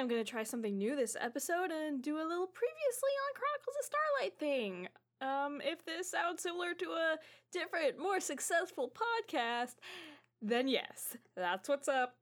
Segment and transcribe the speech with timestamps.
[0.00, 3.76] I'm going to try something new this episode and do a little previously on Chronicles
[3.78, 4.88] of Starlight thing.
[5.20, 7.16] Um, if this sounds similar to a
[7.52, 9.74] different, more successful podcast,
[10.40, 12.14] then yes, that's what's up.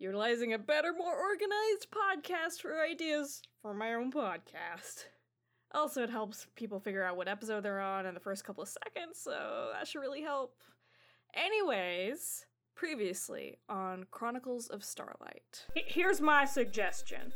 [0.00, 5.04] Utilizing a better, more organized podcast for ideas for my own podcast.
[5.72, 8.68] Also, it helps people figure out what episode they're on in the first couple of
[8.68, 10.56] seconds, so that should really help.
[11.32, 12.44] Anyways,
[12.78, 15.66] previously on Chronicles of Starlight.
[15.74, 17.32] Here's my suggestion.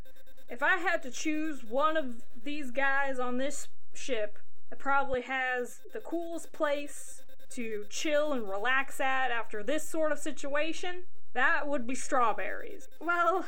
[0.48, 4.38] If I had to choose one of these guys on this ship
[4.70, 10.20] that probably has the coolest place to chill and relax at after this sort of
[10.20, 11.02] situation,
[11.34, 12.88] that would be strawberries.
[13.00, 13.46] Well,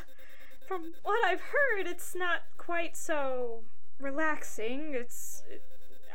[0.66, 3.62] from what I've heard, it's not quite so
[4.00, 4.94] relaxing.
[4.94, 5.44] It's.
[5.48, 5.62] It,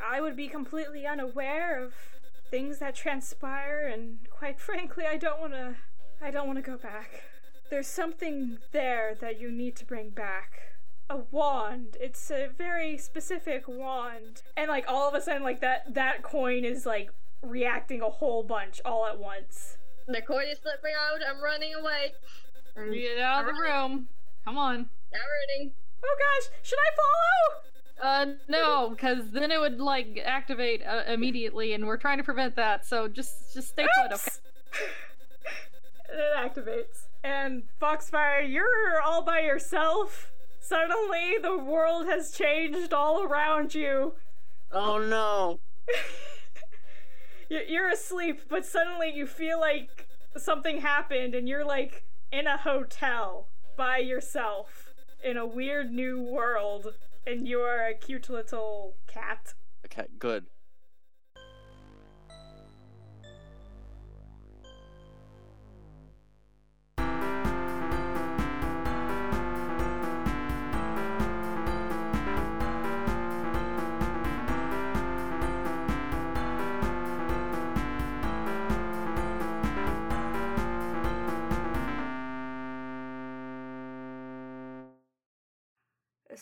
[0.01, 1.93] I would be completely unaware of
[2.49, 5.75] things that transpire, and quite frankly, I don't want to.
[6.21, 7.23] I don't want to go back.
[7.69, 10.59] There's something there that you need to bring back.
[11.09, 11.97] A wand.
[11.99, 14.41] It's a very specific wand.
[14.57, 18.43] And like all of a sudden, like that that coin is like reacting a whole
[18.43, 19.77] bunch all at once.
[20.07, 21.19] The coin is slipping out.
[21.27, 22.13] I'm running away.
[22.93, 24.07] Get out of the room.
[24.45, 24.75] Come on.
[25.13, 25.21] I'm
[25.57, 25.73] running.
[26.03, 27.68] Oh gosh, should I follow?
[28.01, 32.55] Uh, no, because then it would like activate uh, immediately, and we're trying to prevent
[32.55, 32.85] that.
[32.85, 34.13] So just just stay put, okay?
[34.15, 34.39] Oops.
[36.09, 37.07] it activates.
[37.23, 40.31] And Foxfire, you're all by yourself.
[40.61, 44.13] Suddenly, the world has changed all around you.
[44.71, 45.59] Oh no.
[47.51, 52.57] Y- You're asleep, but suddenly you feel like something happened, and you're like in a
[52.57, 56.93] hotel by yourself in a weird new world,
[57.29, 59.53] and you are a cute little cat.
[59.85, 60.47] Okay, good.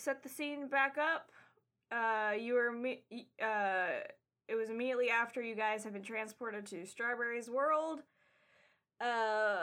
[0.08, 1.28] Set the scene back up.
[1.92, 3.02] Uh, you were me-
[3.42, 4.00] uh,
[4.48, 8.00] it was immediately after you guys have been transported to Strawberry's world.
[9.02, 9.58] Uh,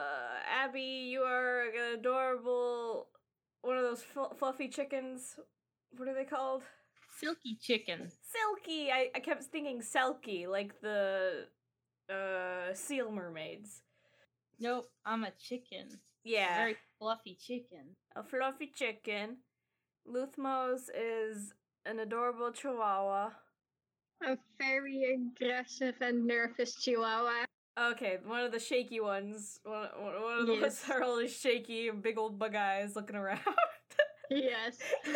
[0.63, 3.07] Abby, you are an adorable
[3.63, 5.39] one of those fl- fluffy chickens.
[5.97, 6.61] What are they called?
[7.19, 8.11] Silky chicken.
[8.31, 8.91] Silky.
[8.91, 11.47] I, I kept thinking Selkie, like the
[12.07, 13.81] uh seal mermaids.
[14.59, 15.87] Nope, I'm a chicken.
[16.23, 17.95] Yeah, Very fluffy chicken.
[18.15, 19.37] a fluffy chicken.
[20.11, 21.53] Luthmos is
[21.85, 23.31] an adorable chihuahua.
[24.25, 27.45] A very aggressive and nervous chihuahua.
[27.77, 29.59] Okay, one of the shaky ones.
[29.63, 33.39] One, one of the ones that are really shaky big old bug eyes looking around.
[34.31, 34.79] Yes.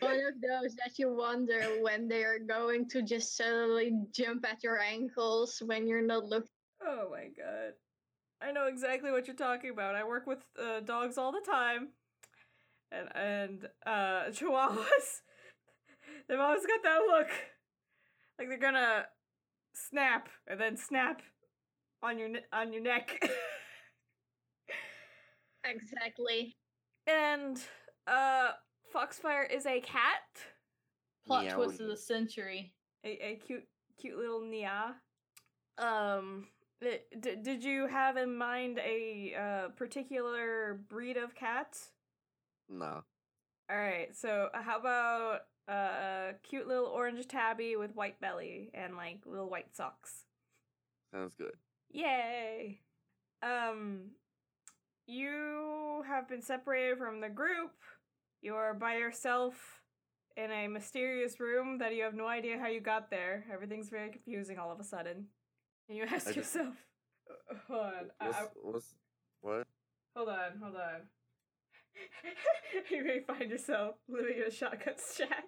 [0.00, 4.64] One of those that you wonder when they are going to just suddenly jump at
[4.64, 6.48] your ankles when you're not looking.
[6.84, 7.74] oh my god.
[8.46, 9.94] I know exactly what you're talking about.
[9.94, 11.88] I work with uh, dogs all the time.
[12.90, 15.22] And and uh chihuahuas
[16.28, 17.28] they've always got that look.
[18.38, 19.06] Like they're gonna
[19.74, 21.22] snap and then snap
[22.02, 23.18] on your ne- on your neck.
[25.64, 26.56] Exactly.
[27.06, 27.58] and
[28.06, 28.50] uh
[28.92, 30.20] Foxfire is a cat.
[31.26, 31.54] Plot Meow.
[31.54, 32.74] twist of the century.
[33.04, 33.64] a, a cute
[34.00, 34.96] cute little Nia.
[35.78, 36.48] Um
[37.20, 41.78] d- did you have in mind a uh, particular breed of cat?
[42.68, 43.04] No.
[43.70, 48.96] All right, so how about uh, a cute little orange tabby with white belly and
[48.96, 50.24] like little white socks?
[51.12, 51.54] Sounds good.
[51.90, 52.80] Yay!
[53.42, 54.10] Um,
[55.06, 57.72] you have been separated from the group.
[58.40, 59.82] You're by yourself
[60.36, 63.44] in a mysterious room that you have no idea how you got there.
[63.52, 65.26] Everything's very confusing all of a sudden.
[65.88, 66.74] And you ask I just- yourself,
[67.68, 68.94] hold on, What's I- what's
[69.40, 69.66] what?
[70.16, 71.00] hold on, hold on.
[72.90, 75.44] you may find yourself living in a shotgun shack.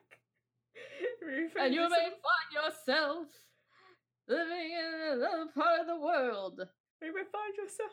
[1.21, 3.27] You may find And you may yourself- find yourself
[4.29, 6.61] living in another part of the world.
[7.03, 7.93] you may find yourself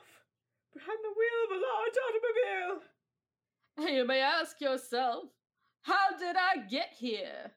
[0.74, 2.83] behind the wheel of a large automobile.
[3.77, 5.25] And you may ask yourself,
[5.83, 7.51] how did I get here?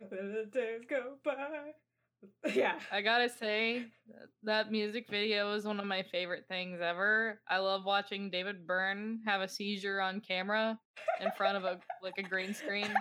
[0.00, 1.72] And then the days go by.
[2.54, 2.78] Yeah.
[2.90, 3.86] I gotta say,
[4.42, 7.40] that- music video is one of my favorite things ever.
[7.48, 10.78] I love watching David Byrne have a seizure on camera
[11.20, 12.92] in front of a like a green screen.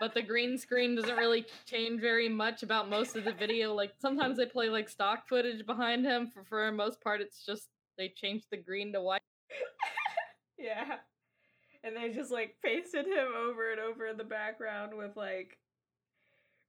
[0.00, 3.74] but the green screen doesn't really change very much about most of the video.
[3.74, 6.30] Like sometimes they play like stock footage behind him.
[6.32, 7.68] For for the most part, it's just
[7.98, 9.20] they change the green to white.
[10.58, 10.96] yeah.
[11.84, 15.56] And they just like pasted him over and over in the background with like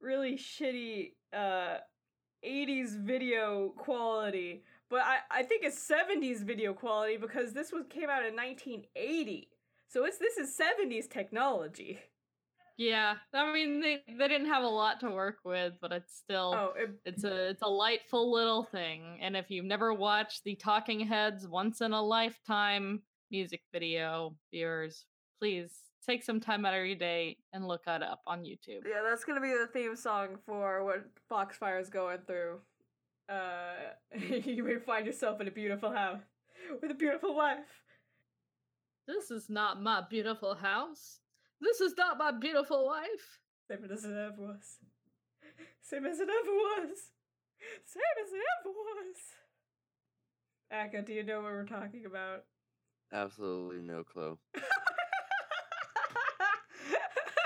[0.02, 1.78] really shitty uh
[2.46, 4.64] 80s video quality.
[4.90, 9.50] But I, I think it's 70s video quality because this was came out in 1980.
[9.88, 12.00] So it's this is 70s technology.
[12.78, 16.54] Yeah, I mean they they didn't have a lot to work with, but it's still
[16.58, 19.20] Oh, it, it's a it's a lightful little thing.
[19.22, 25.06] And if you've never watched the Talking Heads once in a lifetime music video, viewers,
[25.40, 25.72] please
[26.06, 28.82] take some time out of your day and look that up on YouTube.
[28.88, 32.60] yeah, that's gonna be the theme song for what Foxfire is going through.
[33.30, 33.94] Uh,
[34.46, 36.22] you may find yourself in a beautiful house
[36.82, 37.84] with a beautiful wife.
[39.08, 41.20] This is not my beautiful house.
[41.60, 43.40] This is not my beautiful wife.
[43.70, 44.78] Same as it ever was.
[45.82, 46.98] Same as it ever was.
[47.86, 49.18] Same as it ever was.
[50.72, 52.46] Akka, do you know what we're talking about?
[53.14, 54.38] Absolutely no clue.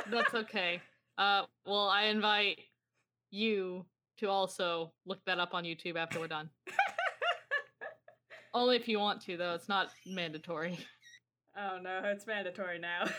[0.10, 0.82] That's okay.
[1.18, 2.60] Uh, well, I invite
[3.32, 3.86] you
[4.18, 6.50] to also look that up on YouTube after we're done.
[8.54, 9.54] Only if you want to, though.
[9.54, 10.78] It's not mandatory.
[11.58, 13.04] oh no, it's mandatory now.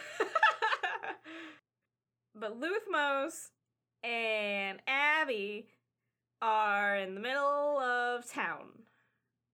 [2.35, 3.49] but Luthmos
[4.03, 5.69] and Abby
[6.41, 8.85] are in the middle of town.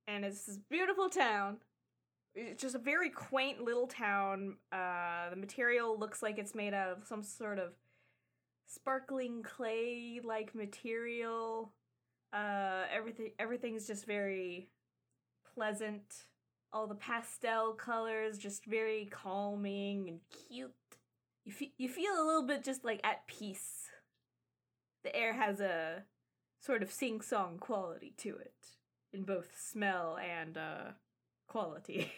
[0.06, 1.56] And it's this beautiful town.
[2.34, 4.56] It's just a very quaint little town.
[4.72, 7.72] Uh, the material looks like it's made out of some sort of
[8.66, 11.72] sparkling clay like material.
[12.32, 14.68] Uh, everything everything's just very
[15.54, 16.24] pleasant.
[16.72, 20.72] All the pastel colors just very calming and cute.
[21.44, 23.90] You fe- you feel a little bit just like at peace.
[25.04, 26.04] The air has a
[26.60, 28.54] sort of sing-song quality to it
[29.12, 30.92] in both smell and uh
[31.48, 32.10] quality.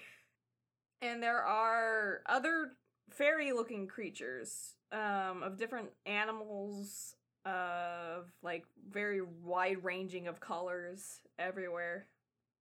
[1.02, 2.72] and there are other
[3.10, 12.06] fairy-looking creatures um of different animals of like very wide ranging of colors everywhere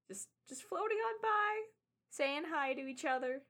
[0.09, 1.61] just just floating on by
[2.11, 3.41] saying hi to each other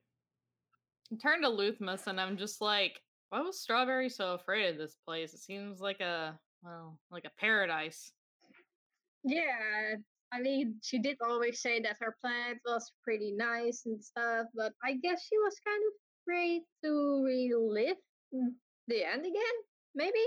[1.12, 3.00] I turn to Luthmos and I'm just like,
[3.30, 5.34] why was Strawberry so afraid of this place?
[5.34, 8.12] It seems like a well, like a paradise.
[9.22, 9.94] Yeah, I
[10.40, 14.94] mean, she did always say that her planet was pretty nice and stuff, but I
[14.94, 15.92] guess she was kind of
[16.22, 17.96] afraid to relive
[18.88, 19.56] the end again,
[19.94, 20.18] maybe?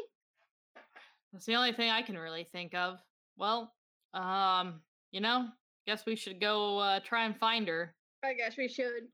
[1.34, 3.00] That's the only thing I can really think of.
[3.38, 3.74] Well,
[4.14, 4.82] um,
[5.12, 5.48] you know,
[5.86, 7.94] guess we should go uh, try and find her.
[8.24, 9.08] I guess we should.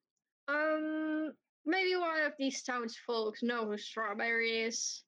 [0.47, 1.33] Um,
[1.65, 5.03] maybe one of these townsfolk know who Strawberry is.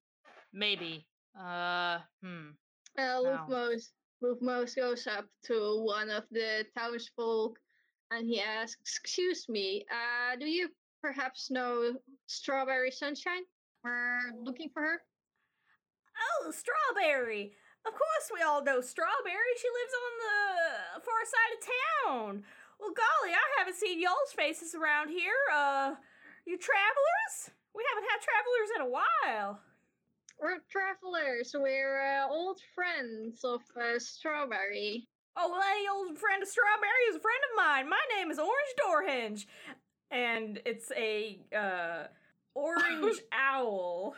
[0.53, 1.05] Maybe.
[1.39, 2.49] Uh, hmm.
[2.97, 3.19] Uh.
[3.21, 3.89] Lufmos,
[4.23, 7.59] Lufmos goes up to one of the townsfolk
[8.11, 10.69] and he asks, Excuse me, uh, do you
[11.01, 11.93] perhaps know
[12.27, 13.43] Strawberry Sunshine?
[13.83, 15.01] We're looking for her.
[16.41, 17.53] oh strawberry!
[17.85, 19.53] Of course we all know strawberry.
[19.61, 22.43] She lives on the far side of town.
[22.79, 25.95] Well golly i haven't seen y'all's faces around here uh
[26.45, 27.55] you travelers?
[27.73, 29.59] We haven't had travelers in a while
[30.39, 31.55] We're travelers.
[31.57, 35.07] We're uh, old friends of uh, Strawberry.
[35.37, 37.89] Oh, well, any old friend of Strawberry is a friend of mine.
[37.89, 39.45] My name is Orange Doorhinge.
[40.11, 42.07] And it's a uh
[42.53, 44.15] orange owl.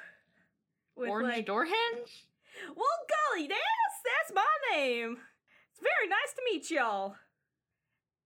[0.95, 2.25] With Orange like, Doorhinge?
[2.75, 2.97] Well,
[3.33, 5.17] golly, that's that's my name.
[5.71, 7.15] It's very nice to meet y'all.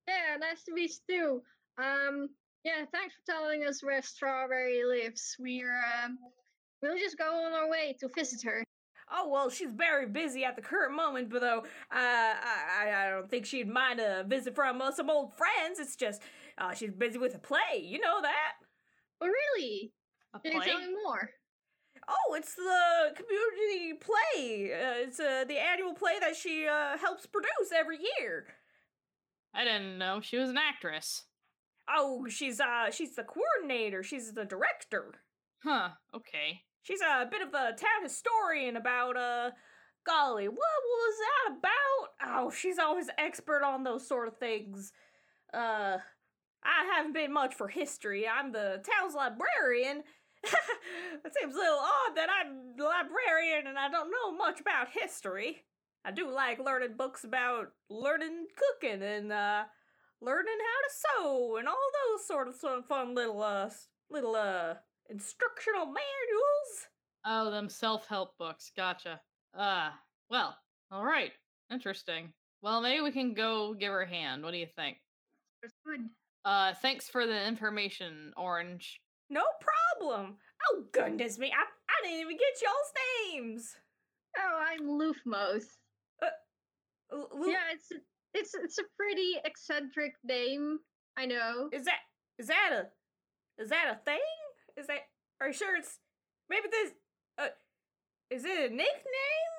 [0.07, 1.41] Yeah, nice to meet you too.
[1.81, 2.29] Um,
[2.63, 5.35] yeah, thanks for telling us where Strawberry lives.
[5.39, 6.17] We're um,
[6.81, 8.63] we'll just go on our way to visit her.
[9.13, 13.09] Oh well, she's very busy at the current moment, but though uh, I I- I
[13.09, 15.79] don't think she'd mind a visit from uh, some old friends.
[15.79, 16.21] It's just
[16.57, 17.81] uh, she's busy with a play.
[17.83, 18.53] You know that.
[19.19, 19.91] Oh, really?
[20.33, 20.65] A Can play?
[20.65, 21.29] tell me more?
[22.07, 24.71] Oh, it's the community play.
[24.73, 28.45] Uh, it's uh, the annual play that she uh, helps produce every year.
[29.53, 31.23] I didn't know she was an actress.
[31.93, 34.03] Oh, she's uh she's the coordinator.
[34.03, 35.15] She's the director.
[35.63, 36.61] Huh, okay.
[36.83, 39.51] She's a bit of a town historian about uh
[40.05, 42.39] golly, what was that about?
[42.39, 44.91] Oh, she's always expert on those sort of things.
[45.53, 45.97] Uh
[46.63, 48.27] I haven't been much for history.
[48.27, 50.03] I'm the town's librarian.
[50.43, 54.89] it seems a little odd that I'm the librarian and I don't know much about
[54.91, 55.63] history.
[56.03, 59.63] I do like learning books about learning cooking and uh
[60.21, 63.69] learning how to sew and all those sort of fun little uh
[64.09, 64.75] little uh
[65.09, 66.40] instructional manuals.
[67.25, 68.71] Oh, them self help books.
[68.75, 69.21] Gotcha.
[69.57, 69.89] Uh,
[70.29, 70.57] well,
[70.91, 71.31] all right.
[71.71, 72.33] Interesting.
[72.61, 74.43] Well, maybe we can go give her a hand.
[74.43, 74.97] What do you think?
[75.63, 76.01] It's good.
[76.45, 78.99] Uh, thanks for the information, Orange.
[79.29, 79.43] No
[79.99, 80.37] problem.
[80.69, 83.75] Oh goodness me, I, I didn't even get y'all's names.
[84.37, 85.63] Oh, I'm Lufmos.
[87.11, 87.91] L- Lu- Yeah, it's
[88.33, 90.79] it's it's a pretty eccentric name.
[91.17, 91.69] I know.
[91.71, 91.99] Is that
[92.39, 94.19] is that a is that a thing?
[94.77, 94.99] Is that
[95.39, 95.99] are you sure it's
[96.51, 96.91] maybe this
[97.39, 97.47] uh
[98.29, 99.51] is it a nickname?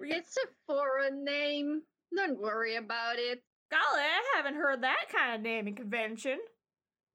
[0.00, 1.82] It's a foreign name.
[2.16, 3.42] Don't worry about it.
[3.70, 6.38] Golly, I haven't heard that kind of naming convention.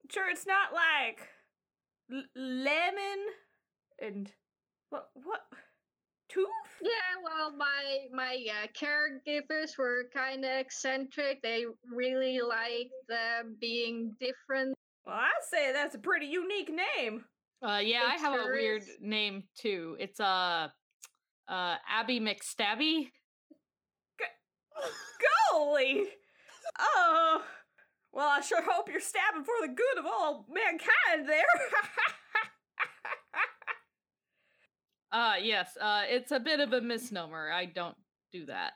[0.10, 1.28] Sure, it's not like
[2.12, 3.26] l- lemon
[4.02, 4.32] and
[4.90, 5.42] what what
[6.30, 6.48] tooth?
[6.82, 11.42] Yeah, well, my my uh, caregivers were kind of eccentric.
[11.44, 14.76] They really liked uh, being different.
[15.06, 17.26] Well, I'd say that's a pretty unique name.
[17.62, 18.90] Uh, yeah, I have a weird is.
[19.02, 19.98] name too.
[20.00, 20.68] It's uh,
[21.48, 23.10] uh, Abby McStabby.
[25.52, 26.04] Golly!
[26.78, 27.42] Oh,
[28.14, 31.44] well, I sure hope you're stabbing for the good of all mankind there.
[35.12, 35.78] Uh, yes.
[35.80, 37.50] Uh, it's a bit of a misnomer.
[37.50, 37.96] I don't
[38.34, 38.74] do that.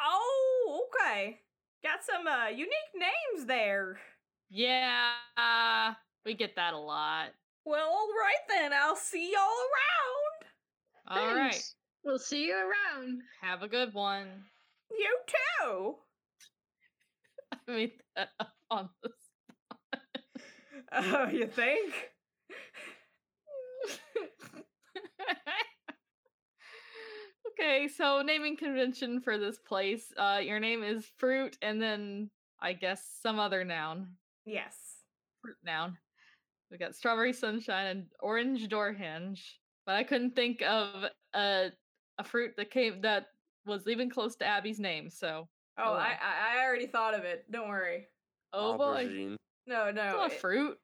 [0.00, 1.38] oh, okay.
[1.84, 3.98] Got some uh, unique names there.
[4.50, 7.28] Yeah, uh, we get that a lot.
[7.70, 8.72] Well, all right then.
[8.72, 9.42] I'll see y'all
[11.14, 11.20] around.
[11.20, 11.52] All right.
[11.52, 11.76] Thanks.
[12.04, 13.20] We'll see you around.
[13.42, 14.26] Have a good one.
[14.90, 15.94] You too.
[17.52, 20.00] I made that up on the spot.
[20.92, 21.94] Oh, you think?
[27.52, 30.12] okay, so naming convention for this place.
[30.16, 32.28] Uh, your name is fruit, and then
[32.60, 34.16] I guess some other noun.
[34.44, 34.76] Yes.
[35.42, 35.96] Fruit noun.
[36.70, 41.70] We got strawberry sunshine and orange door hinge, but I couldn't think of a
[42.18, 43.26] a fruit that came that
[43.66, 45.10] was even close to Abby's name.
[45.10, 45.48] So
[45.78, 46.16] Oh, Oh, I.
[46.20, 47.44] I I already thought of it.
[47.50, 48.06] Don't worry.
[48.52, 49.36] oh boy, Aubergine.
[49.66, 50.04] No, it's no.
[50.12, 50.78] not it- fruit.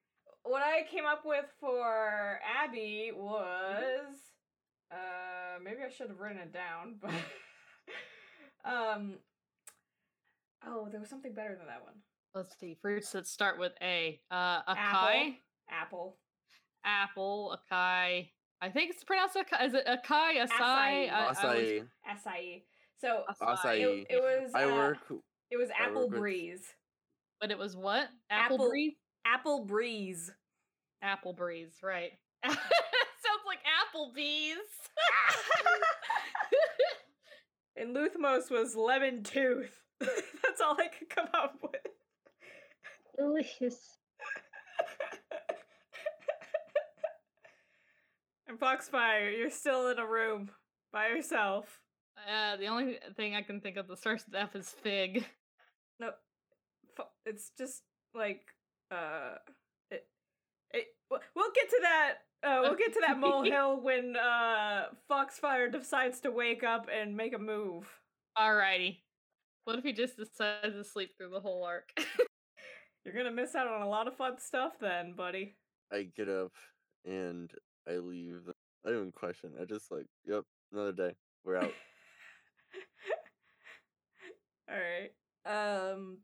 [0.44, 4.16] what I came up with for Abby was
[4.92, 7.10] uh maybe I should have written it down, but
[8.64, 9.14] um
[10.66, 11.94] oh, there was something better than that one.
[12.34, 14.20] Let's see, fruits that start with A.
[14.30, 14.74] Uh, Apple.
[14.74, 14.76] acai,
[15.28, 15.34] Apple.
[15.70, 16.16] Apple,
[16.84, 18.28] Apple, acai.
[18.62, 19.66] I think it's pronounced acai.
[19.66, 20.48] Is it acai, acai?
[20.48, 20.60] Acai.
[20.60, 21.86] I- I was- Acai.
[22.08, 22.62] Acai.
[23.00, 23.80] So acai.
[23.80, 24.98] it, it was I uh, work.
[25.50, 26.62] it was I apple work with- breeze.
[27.40, 28.08] But it was what?
[28.30, 28.94] Apple, Apple- breeze?
[29.26, 30.30] Apple breeze.
[31.02, 32.12] Apple breeze, right.
[32.46, 32.58] Sounds
[33.46, 34.56] like Applebee's.
[37.76, 39.78] and Luthmos was lemon tooth.
[40.00, 41.72] That's all I could come up with.
[43.18, 43.98] Delicious.
[48.48, 50.50] And Foxfire, you're still in a room
[50.92, 51.80] by yourself.
[52.28, 55.26] uh, the only thing I can think of that starts with F is fig.
[56.00, 56.10] No,
[57.24, 57.82] it's just
[58.14, 58.42] like
[58.90, 59.36] uh,
[59.90, 60.06] it.
[60.72, 60.86] It.
[61.10, 62.14] We'll get to that.
[62.42, 67.34] Uh, we'll get to that molehill when uh Foxfire decides to wake up and make
[67.34, 67.88] a move.
[68.38, 68.98] Alrighty.
[69.64, 71.90] What if he just decides to sleep through the whole arc?
[73.04, 75.56] You're gonna miss out on a lot of fun stuff then, buddy.
[75.92, 76.52] I get up
[77.04, 77.50] and
[77.88, 78.50] I leave.
[78.84, 79.52] I don't even question.
[79.60, 81.14] I just like, yep, another day.
[81.44, 81.72] We're out.
[84.68, 85.12] All right.
[85.46, 86.18] Um,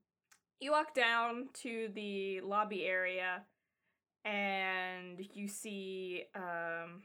[0.61, 3.45] you walk down to the lobby area,
[4.25, 7.03] and you see um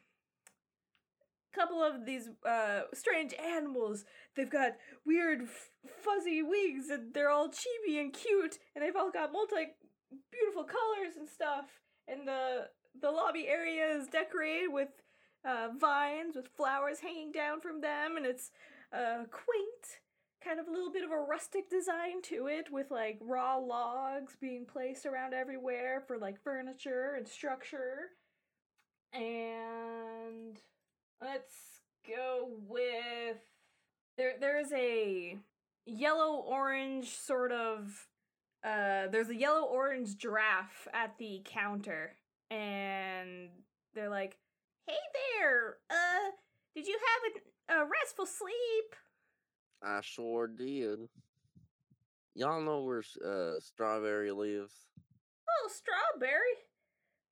[1.57, 4.05] couple of these uh strange animals.
[4.35, 4.73] They've got
[5.05, 5.69] weird f-
[6.03, 9.73] fuzzy wings, and they're all chibi and cute, and they've all got multi
[10.31, 11.65] beautiful colors and stuff.
[12.07, 12.67] And the
[13.01, 14.89] the lobby area is decorated with
[15.45, 18.51] uh, vines with flowers hanging down from them, and it's
[18.93, 20.01] uh, quaint
[20.43, 24.35] kind of a little bit of a rustic design to it with like raw logs
[24.39, 28.11] being placed around everywhere for like furniture and structure.
[29.13, 30.57] And
[31.21, 31.55] let's
[32.07, 33.37] go with
[34.17, 35.37] there there's a
[35.85, 38.07] yellow orange sort of
[38.63, 42.11] uh there's a yellow orange giraffe at the counter
[42.51, 43.49] and
[43.93, 44.37] they're like,
[44.87, 44.95] "Hey
[45.39, 45.77] there.
[45.89, 46.31] Uh
[46.75, 46.97] did you
[47.67, 48.95] have a, a restful sleep?"
[49.83, 50.99] I sure did.
[52.35, 54.73] Y'all know where uh, Strawberry lives?
[55.49, 56.67] Oh, Strawberry.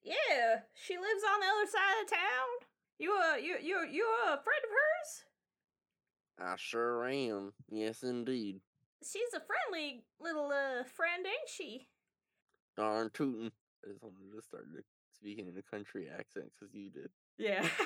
[0.04, 2.68] Yeah, she lives on the other side of town.
[2.98, 5.24] You uh, you you you a friend of hers?
[6.40, 7.54] I sure am.
[7.70, 8.62] Yes, indeed.
[9.04, 11.88] She's a friendly little uh friend, ain't she?
[12.78, 13.52] Darn tootin'.
[13.86, 14.66] I just wanted to start
[15.16, 17.10] speaking in a country accent because you did.
[17.38, 17.68] Yeah.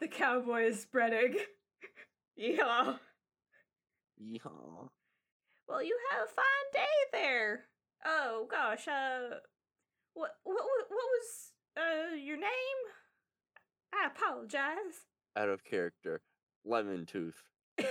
[0.00, 1.36] the cowboy is spreading.
[2.34, 2.96] Yeah.
[4.18, 4.88] Yeehaw.
[5.68, 7.68] Well, you have a fine day there.
[8.06, 9.36] Oh gosh, uh,
[10.14, 12.80] what what what was uh your name?
[13.94, 15.04] I apologize.
[15.36, 16.22] Out of character.
[16.64, 17.42] Lemon tooth.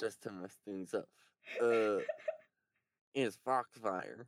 [0.00, 1.08] Just to mess things up.
[1.60, 1.98] Uh
[3.14, 4.26] it's Foxfire.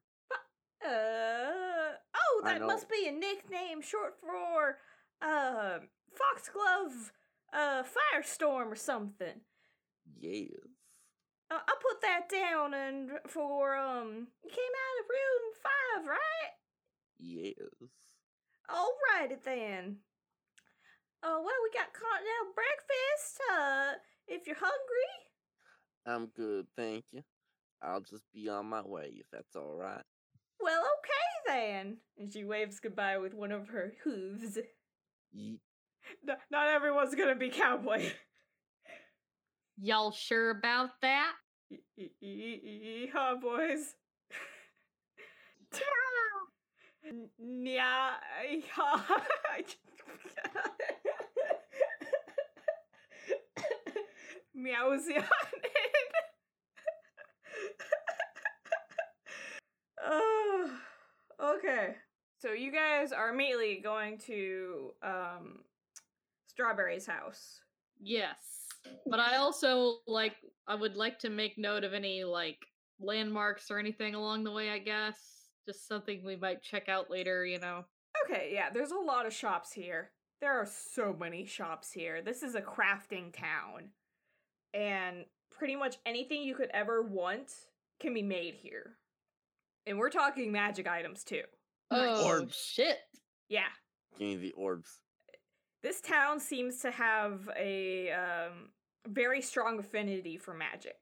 [0.85, 4.79] Uh oh, that must be a nickname short for
[5.21, 5.79] uh
[6.15, 7.13] Foxglove
[7.53, 9.41] uh Firestorm or something.
[10.19, 10.51] Yes.
[11.51, 16.53] Uh, I'll put that down and for um you came out of room five, right?
[17.19, 17.91] Yes.
[18.71, 19.97] Alrighty then.
[21.23, 23.93] Uh well we got continental breakfast, uh
[24.29, 25.13] if you're hungry.
[26.07, 27.23] I'm good, thank you.
[27.87, 30.03] I'll just be on my way if that's alright.
[30.61, 31.99] Well okay then.
[32.19, 34.59] And she waves goodbye with one of her hooves.
[35.37, 35.59] Yeet.
[36.29, 38.11] N- not everyone's gonna be cowboy.
[39.79, 41.33] Y'all sure about that?
[42.23, 43.95] Yeehaw, boys.
[47.07, 48.15] N- Yeah,
[48.51, 49.63] yeah.
[54.57, 55.25] Meowsy on
[55.63, 55.73] it.
[60.05, 60.71] Oh,
[61.43, 61.95] okay.
[62.39, 65.61] So you guys are immediately going to um
[66.47, 67.61] Strawberry's house.
[68.01, 68.39] Yes.
[69.07, 70.37] But I also like
[70.67, 72.59] I would like to make note of any like
[73.01, 75.19] landmarks or anything along the way, I guess.
[75.67, 77.85] Just something we might check out later, you know.
[78.25, 80.11] Okay, yeah, there's a lot of shops here.
[80.41, 82.23] There are so many shops here.
[82.23, 83.91] This is a crafting town.
[84.75, 87.53] And pretty much anything you could ever want
[88.01, 88.97] can be made here.
[89.87, 91.43] And we're talking magic items too.
[91.91, 92.57] Oh Orbs.
[92.57, 92.99] shit.
[93.49, 93.69] Yeah.
[94.19, 94.99] Give me the orbs.
[95.83, 98.71] This town seems to have a um,
[99.07, 100.97] very strong affinity for magic.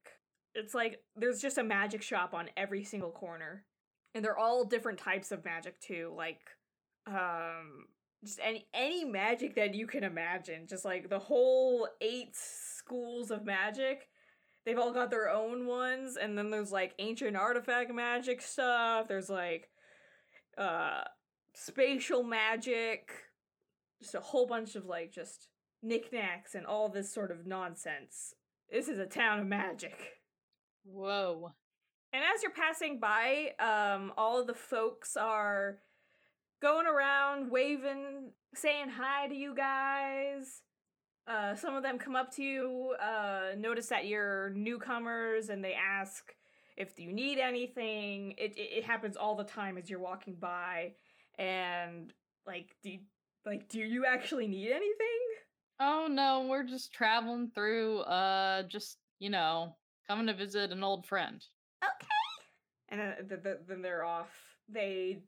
[0.54, 3.64] It's like there's just a magic shop on every single corner.
[4.14, 6.40] And they're all different types of magic too, like
[7.06, 7.86] um
[8.24, 10.66] just any any magic that you can imagine.
[10.68, 14.08] Just like the whole eight schools of magic.
[14.64, 19.08] They've all got their own ones and then there's like ancient artifact magic stuff.
[19.08, 19.68] There's like
[20.56, 21.02] uh
[21.54, 23.10] spatial magic,
[24.02, 25.48] just a whole bunch of like just
[25.82, 28.34] knickknacks and all this sort of nonsense.
[28.70, 29.94] This is a town of magic.
[30.84, 31.52] Whoa.
[32.12, 35.78] And as you're passing by, um, all of the folks are
[36.62, 40.62] going around, waving, saying hi to you guys.
[41.26, 45.72] Uh, some of them come up to you, uh, notice that you're newcomers, and they
[45.74, 46.34] ask
[46.76, 48.32] if you need anything.
[48.36, 50.92] It, it it happens all the time as you're walking by,
[51.38, 52.12] and
[52.46, 52.98] like, do you,
[53.46, 55.20] like do you actually need anything?
[55.80, 61.06] Oh no, we're just traveling through uh just, you know, coming to visit an old
[61.06, 61.42] friend.
[61.82, 62.06] okay.
[62.90, 64.30] And then, th- th- then they're off.
[64.68, 65.22] They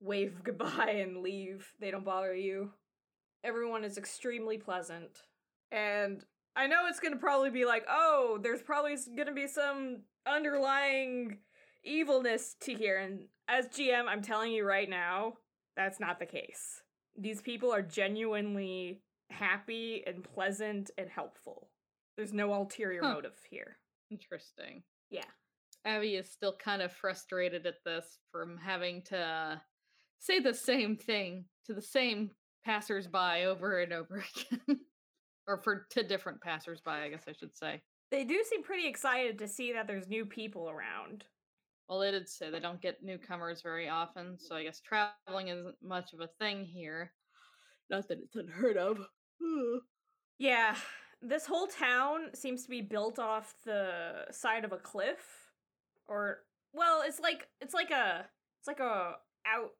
[0.00, 1.66] wave goodbye and leave.
[1.80, 2.72] They don't bother you.
[3.44, 5.22] Everyone is extremely pleasant.
[5.70, 6.24] And
[6.56, 11.38] I know it's gonna probably be like, oh, there's probably gonna be some underlying
[11.84, 12.98] evilness to here.
[12.98, 15.34] And as GM, I'm telling you right now,
[15.76, 16.82] that's not the case.
[17.16, 21.68] These people are genuinely happy and pleasant and helpful.
[22.16, 23.14] There's no ulterior Huh.
[23.14, 23.78] motive here.
[24.10, 24.84] Interesting.
[25.10, 25.24] Yeah.
[25.84, 29.60] Abby is still kind of frustrated at this from having to
[30.18, 32.30] say the same thing to the same
[32.64, 34.24] passersby over and over
[34.66, 34.80] again.
[35.46, 37.82] or for to different passersby, I guess I should say.
[38.10, 41.24] They do seem pretty excited to see that there's new people around.
[41.88, 45.74] Well, they did say they don't get newcomers very often, so I guess traveling isn't
[45.82, 47.12] much of a thing here.
[47.90, 48.98] Not that it's unheard of.
[50.38, 50.74] Yeah,
[51.20, 55.44] this whole town seems to be built off the side of a cliff
[56.08, 56.40] or
[56.72, 58.26] well, it's like it's like a
[58.60, 59.14] it's like a
[59.46, 59.70] out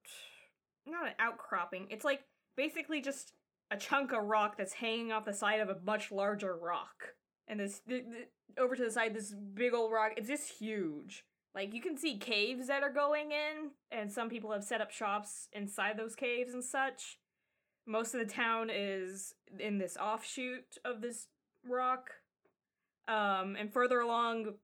[0.86, 1.86] not an outcropping.
[1.90, 2.20] It's like
[2.56, 3.32] basically just
[3.70, 7.14] a chunk of rock that's hanging off the side of a much larger rock.
[7.48, 11.24] And this th- th- over to the side this big old rock, it's just huge.
[11.54, 14.90] Like you can see caves that are going in and some people have set up
[14.90, 17.18] shops inside those caves and such
[17.86, 21.28] most of the town is in this offshoot of this
[21.68, 22.10] rock.
[23.06, 24.54] Um, and further along,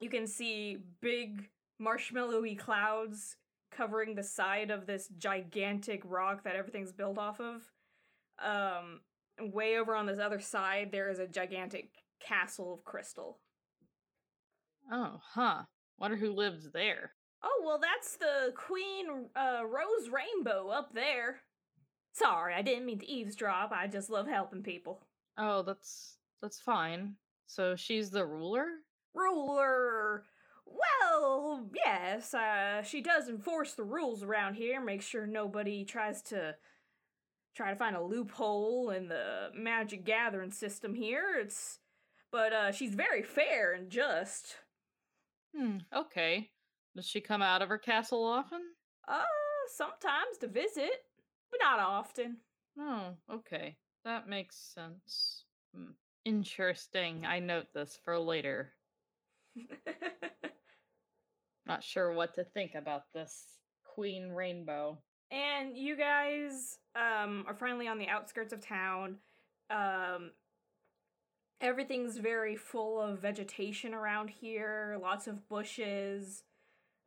[0.00, 1.48] you can see big
[1.80, 3.36] marshmallowy clouds
[3.70, 7.62] covering the side of this gigantic rock that everything's built off of.
[8.44, 9.00] Um,
[9.52, 13.38] way over on this other side, there is a gigantic castle of crystal.
[14.90, 15.62] Oh, huh.
[15.98, 17.12] Wonder who lives there.
[17.42, 21.40] Oh, well, that's the Queen uh, Rose Rainbow up there.
[22.12, 23.72] Sorry, I didn't mean to eavesdrop.
[23.72, 25.02] I just love helping people.
[25.38, 27.14] Oh, that's that's fine.
[27.46, 28.66] So she's the ruler?
[29.14, 30.24] Ruler.
[30.70, 36.56] Well, yes, uh, she does enforce the rules around here, make sure nobody tries to
[37.54, 41.36] try to find a loophole in the magic gathering system here.
[41.38, 41.78] It's
[42.32, 44.56] but uh she's very fair and just.
[45.54, 46.48] Hmm, okay.
[46.94, 48.62] Does she come out of her castle often?
[49.06, 49.24] Uh,
[49.74, 50.90] sometimes to visit,
[51.50, 52.38] but not often.
[52.78, 53.76] Oh, okay.
[54.04, 55.44] That makes sense.
[55.74, 55.92] Hmm.
[56.24, 57.26] Interesting.
[57.26, 58.72] I note this for later.
[61.70, 63.46] Not sure what to think about this
[63.94, 64.98] Queen Rainbow.
[65.30, 69.18] and you guys um are finally on the outskirts of town.
[69.70, 70.32] Um
[71.60, 76.42] everything's very full of vegetation around here, lots of bushes.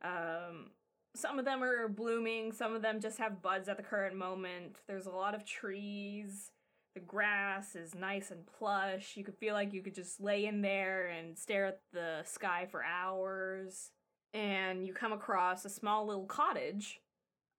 [0.01, 0.71] Um
[1.15, 4.77] some of them are blooming, some of them just have buds at the current moment.
[4.87, 6.51] There's a lot of trees.
[6.95, 9.17] The grass is nice and plush.
[9.17, 12.67] You could feel like you could just lay in there and stare at the sky
[12.71, 13.91] for hours.
[14.33, 16.99] And you come across a small little cottage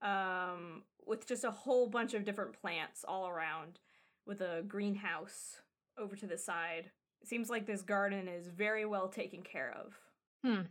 [0.03, 3.79] um, with just a whole bunch of different plants all around,
[4.27, 5.61] with a greenhouse
[5.99, 6.91] over to the side.
[7.23, 9.95] It seems like this garden is very well taken care of.
[10.45, 10.67] Hmm.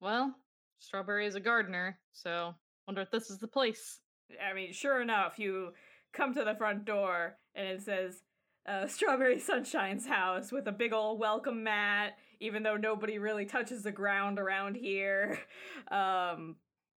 [0.00, 0.34] Well,
[0.78, 2.54] Strawberry is a gardener, so
[2.86, 4.00] wonder if this is the place.
[4.44, 5.72] I mean, sure enough, you
[6.12, 8.22] come to the front door and it says
[8.66, 13.82] uh, Strawberry Sunshine's house with a big old welcome mat, even though nobody really touches
[13.82, 15.38] the ground around here.
[15.90, 16.56] Um,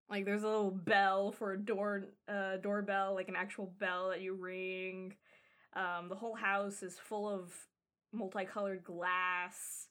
[0.09, 4.21] like there's a little bell for a door uh, doorbell, like an actual bell that
[4.21, 5.15] you ring.
[5.75, 7.51] Um, the whole house is full of
[8.11, 9.87] multicolored glass.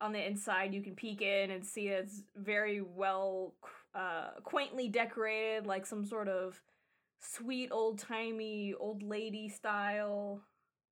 [0.00, 3.54] On the inside, you can peek in and see it's very well,
[3.94, 6.60] uh, quaintly decorated, like some sort of
[7.20, 10.40] sweet old timey old lady style,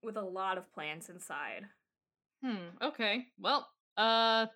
[0.04, 1.66] with a lot of plants inside.
[2.44, 3.26] Hmm, okay.
[3.38, 4.46] Well, uh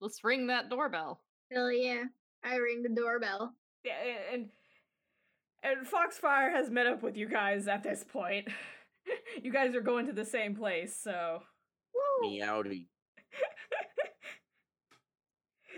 [0.00, 1.20] let's ring that doorbell.
[1.52, 2.04] Hell yeah.
[2.44, 3.54] I ring the doorbell.
[3.84, 3.94] Yeah,
[4.32, 4.48] and
[5.62, 8.48] and Foxfire has met up with you guys at this point.
[9.42, 11.42] you guys are going to the same place, so
[11.94, 12.30] Woo!
[12.30, 12.86] Meowdy.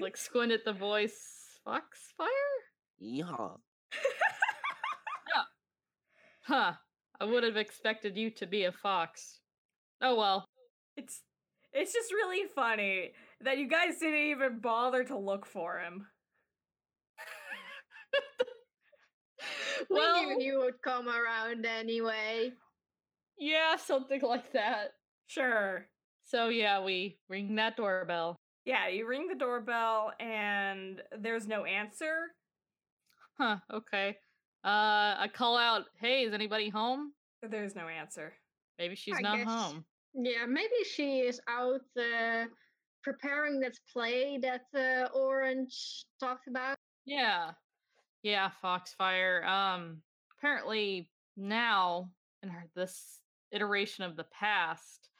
[0.00, 2.28] Like squint at the voice Foxfire?
[3.02, 3.58] Yeehaw.
[6.46, 6.74] Huh.
[7.18, 9.40] I would have expected you to be a fox.
[10.02, 10.44] Oh well.
[10.96, 11.22] It's
[11.72, 16.06] it's just really funny that you guys didn't even bother to look for him.
[19.90, 22.52] We knew he would come around anyway.
[23.38, 24.92] yeah, something like that.
[25.26, 25.86] Sure.
[26.24, 28.36] So yeah, we ring that doorbell.
[28.64, 32.28] Yeah, you ring the doorbell and there's no answer.
[33.38, 34.16] Huh, okay.
[34.64, 38.32] Uh I call out, "Hey, is anybody home?" There's no answer.
[38.78, 39.84] Maybe she's I not guess- home.
[40.14, 42.44] Yeah, maybe she is out uh,
[43.02, 46.76] preparing that play that uh, Orange talked about.
[47.04, 47.52] Yeah.
[48.22, 49.44] Yeah, Foxfire.
[49.44, 50.02] Um
[50.38, 52.10] apparently now
[52.42, 53.20] in her this
[53.52, 55.10] iteration of the past,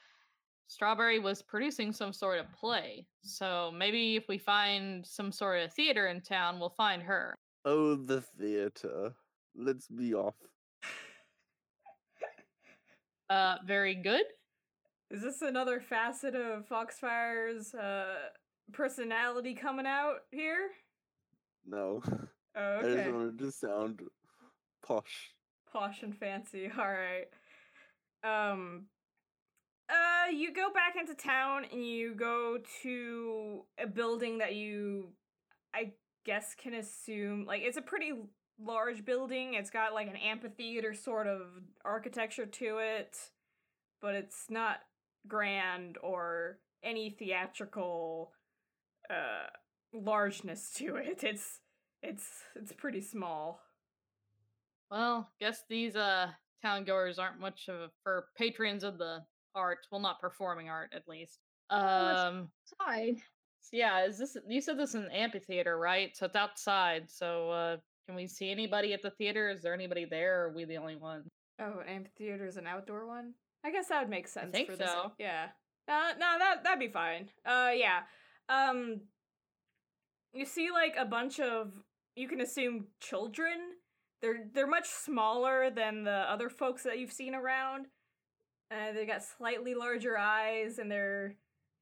[0.68, 3.07] Strawberry was producing some sort of play.
[3.22, 7.35] So maybe if we find some sort of theater in town, we'll find her.
[7.66, 9.12] Oh, the theater.
[9.54, 10.37] Let's be off.
[13.28, 14.24] Uh very good.
[15.11, 18.14] Is this another facet of Foxfire's uh,
[18.73, 20.71] personality coming out here?
[21.67, 22.03] No.
[22.57, 24.01] Oh, I just wanted to sound
[24.87, 25.33] posh.
[25.73, 26.71] Posh and fancy.
[26.79, 27.27] All right.
[28.23, 28.85] Um.
[29.90, 35.09] Uh, you go back into town and you go to a building that you,
[35.75, 38.12] I guess, can assume like it's a pretty
[38.59, 39.55] large building.
[39.55, 41.40] It's got like an amphitheater sort of
[41.85, 43.17] architecture to it,
[44.01, 44.79] but it's not
[45.26, 48.32] grand or any theatrical
[49.10, 49.48] uh
[49.92, 51.22] largeness to it.
[51.22, 51.60] It's
[52.02, 53.60] it's it's pretty small.
[54.90, 56.28] Well, guess these uh
[56.62, 59.22] town goers aren't much of a, for patrons of the
[59.54, 61.38] art, well not performing art at least.
[61.70, 62.48] Um
[62.84, 63.16] Side.
[63.60, 66.16] so yeah, is this you said this is an amphitheater, right?
[66.16, 67.10] So it's outside.
[67.10, 69.50] So uh can we see anybody at the theater?
[69.50, 71.24] Is there anybody there or are we the only one?
[71.60, 73.32] Oh, an amphitheater is an outdoor one.
[73.64, 74.53] I guess that would make sense.
[74.53, 74.90] think for this.
[74.90, 75.12] so.
[75.18, 75.48] Yeah.
[75.88, 77.29] Uh, no, that that'd be fine.
[77.44, 78.00] Uh, yeah.
[78.48, 79.00] Um,
[80.33, 81.72] you see, like a bunch of
[82.16, 83.59] you can assume children.
[84.22, 87.87] They're they're much smaller than the other folks that you've seen around.
[88.70, 91.37] Uh, they got slightly larger eyes, and they're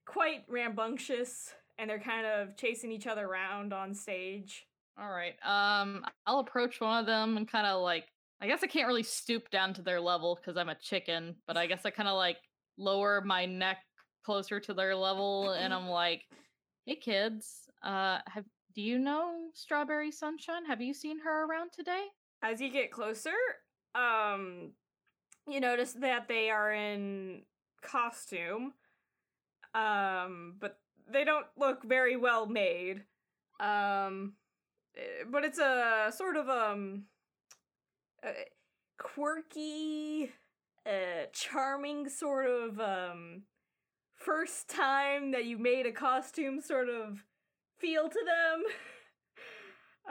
[0.05, 4.67] quite rambunctious and they're kind of chasing each other around on stage.
[5.01, 5.35] All right.
[5.45, 8.05] Um, I'll approach one of them and kind of like,
[8.43, 11.57] I guess I can't really stoop down to their level because I'm a chicken, but
[11.57, 12.39] I guess I kind of like
[12.77, 13.79] lower my neck
[14.27, 16.25] closer to their level, and I'm like,
[16.85, 20.65] "Hey, kids, uh, have do you know Strawberry Sunshine?
[20.65, 22.07] Have you seen her around today?"
[22.43, 23.31] As you get closer,
[23.95, 24.73] um,
[25.49, 27.43] you notice that they are in
[27.81, 28.73] costume,
[29.73, 33.05] um, but they don't look very well made.
[33.61, 34.33] Um,
[34.97, 37.05] eh, but it's a sort of um
[38.25, 38.31] uh,
[38.99, 40.31] quirky,
[40.87, 43.43] uh, charming sort of um
[44.15, 47.25] first time that you made a costume sort of
[47.79, 48.63] feel to them.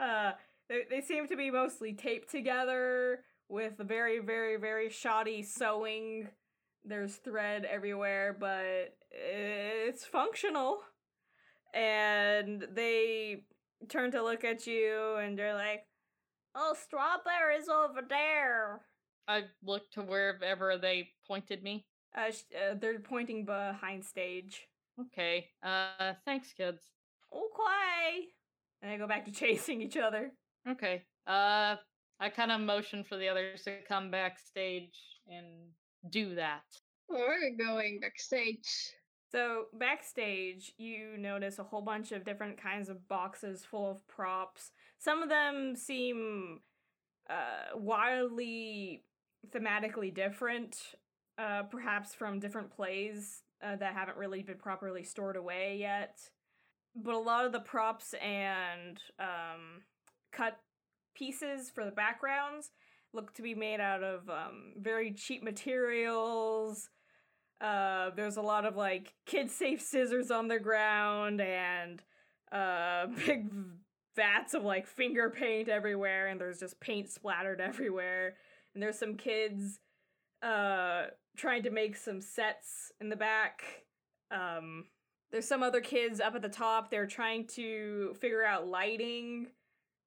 [0.00, 0.32] uh,
[0.68, 6.28] they, they seem to be mostly taped together with very, very, very shoddy sewing.
[6.84, 10.80] There's thread everywhere, but it's functional.
[11.74, 13.44] And they
[13.88, 15.84] turn to look at you and they're like,
[16.54, 18.80] Oh, strawberries over there.
[19.28, 21.86] I look to wherever they pointed me.
[22.16, 24.66] Uh, sh- uh, they're pointing behind stage.
[25.00, 25.48] Okay.
[25.62, 26.82] Uh, thanks, kids.
[27.32, 28.26] Okay.
[28.82, 30.32] And they go back to chasing each other.
[30.68, 31.02] Okay.
[31.26, 31.76] Uh,
[32.20, 34.94] I kind of motion for the others to come backstage
[35.26, 35.46] and
[36.10, 36.62] do that.
[37.08, 38.68] We're going backstage.
[39.30, 44.72] So, backstage, you notice a whole bunch of different kinds of boxes full of props.
[45.02, 46.60] Some of them seem
[47.28, 49.02] uh, wildly
[49.50, 50.76] thematically different,
[51.36, 56.20] uh, perhaps from different plays uh, that haven't really been properly stored away yet.
[56.94, 59.82] But a lot of the props and um,
[60.30, 60.60] cut
[61.16, 62.70] pieces for the backgrounds
[63.12, 66.90] look to be made out of um, very cheap materials.
[67.60, 72.02] Uh, there's a lot of like kid safe scissors on the ground and
[72.52, 73.50] uh, big
[74.16, 78.34] vats of like finger paint everywhere, and there's just paint splattered everywhere.
[78.74, 79.80] And there's some kids
[80.42, 83.62] uh, trying to make some sets in the back.
[84.30, 84.86] Um,
[85.30, 86.90] there's some other kids up at the top.
[86.90, 89.48] They're trying to figure out lighting.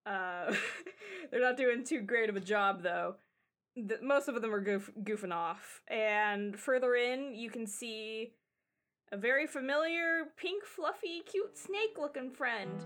[0.05, 0.53] Uh,
[1.31, 3.15] they're not doing too great of a job though.
[3.75, 5.81] The, most of them are goof, goofing off.
[5.87, 8.31] And further in, you can see
[9.11, 12.83] a very familiar pink, fluffy, cute snake looking friend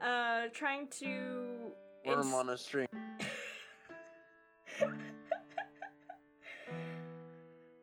[0.00, 1.72] uh, trying to.
[2.06, 2.88] Worm ins- on a string.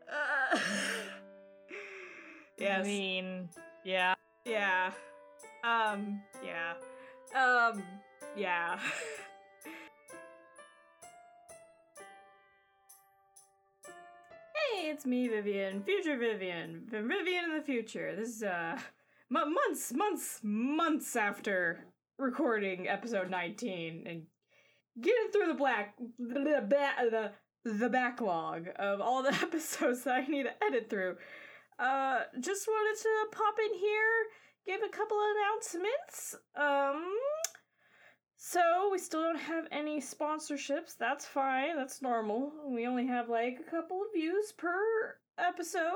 [0.09, 0.59] Uh, I
[2.57, 2.85] yes.
[2.85, 3.49] mean,
[3.83, 4.15] yeah.
[4.45, 4.91] Yeah.
[5.63, 6.73] Um, yeah.
[7.35, 7.83] Um,
[8.35, 8.79] yeah.
[13.83, 15.83] hey, it's me, Vivian.
[15.83, 16.83] Future Vivian.
[16.89, 18.15] Vivian in the future.
[18.15, 18.77] This is, uh,
[19.35, 21.85] m- months, months, months after
[22.17, 24.23] recording episode 19 and
[25.01, 27.31] getting through the black, the,
[27.63, 31.17] the, the backlog of all the episodes that I need to edit through.
[31.79, 34.25] Uh, just wanted to pop in here,
[34.65, 36.35] give a couple of announcements.
[36.55, 37.13] Um,
[38.37, 40.95] so we still don't have any sponsorships.
[40.99, 41.75] That's fine.
[41.75, 42.51] That's normal.
[42.67, 45.91] We only have like a couple of views per episode.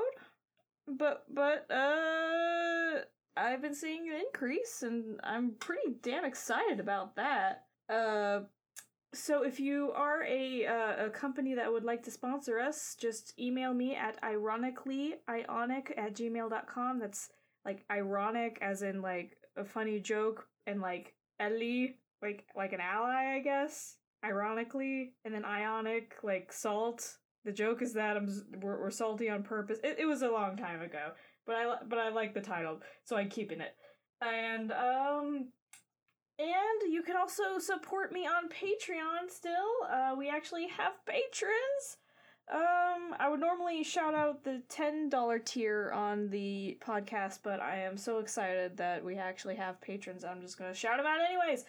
[0.86, 3.02] But but uh
[3.36, 7.64] I've been seeing an increase and I'm pretty damn excited about that.
[7.88, 8.40] Uh
[9.14, 13.38] so if you are a uh, a company that would like to sponsor us, just
[13.38, 16.98] email me at ironically ionic at gmail.com.
[16.98, 17.28] That's
[17.64, 23.34] like ironic as in like a funny joke and like Ellie like like an ally,
[23.36, 23.96] I guess.
[24.24, 27.16] Ironically, and then ionic like salt.
[27.44, 28.28] The joke is that I'm
[28.60, 29.78] we're, we're salty on purpose.
[29.82, 31.10] It, it was a long time ago,
[31.46, 33.74] but I but I like the title, so I'm keeping it.
[34.20, 35.48] And um,
[36.38, 39.52] and you can also support me on Patreon still.
[39.90, 41.98] Uh, we actually have patrons.
[42.52, 47.96] Um, I would normally shout out the $10 tier on the podcast, but I am
[47.96, 50.24] so excited that we actually have patrons.
[50.24, 51.64] I'm just gonna shout them out anyways.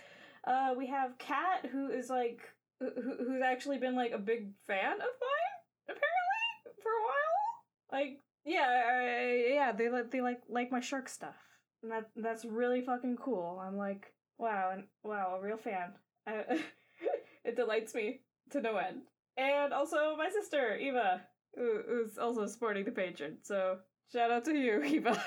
[0.46, 2.42] Uh, we have Kat, who is like,
[2.80, 5.56] who, who's actually been like a big fan of mine,
[5.88, 8.02] apparently, for a while.
[8.02, 11.36] Like, yeah, I, yeah, they like they like like my shark stuff,
[11.82, 13.62] and that that's really fucking cool.
[13.66, 15.94] I'm like, wow, and wow, a real fan.
[16.28, 16.62] I,
[17.46, 19.02] it delights me to no end.
[19.38, 21.22] And also my sister Eva,
[21.56, 23.38] who, who's also supporting the patron.
[23.42, 23.78] So
[24.12, 25.12] shout out to you, Eva.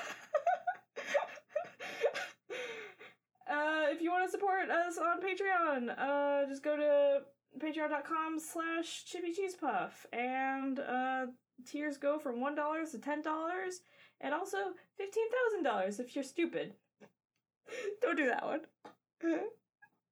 [3.49, 7.19] uh, if you want to support us on Patreon, uh, just go to
[7.59, 11.25] patreon.com slash chippy cheese puff and uh
[11.65, 13.81] tiers go from one dollar to ten dollars
[14.21, 14.57] and also
[14.97, 16.73] fifteen thousand dollars if you're stupid
[18.01, 18.61] Don't do that one.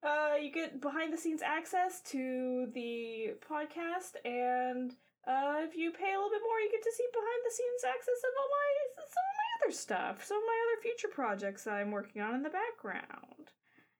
[0.03, 4.91] Uh, you get behind the scenes access to the podcast, and
[5.25, 7.83] uh, if you pay a little bit more, you get to see behind the scenes
[7.83, 11.63] access of all my some of my other stuff, some of my other future projects
[11.63, 13.49] that I'm working on in the background.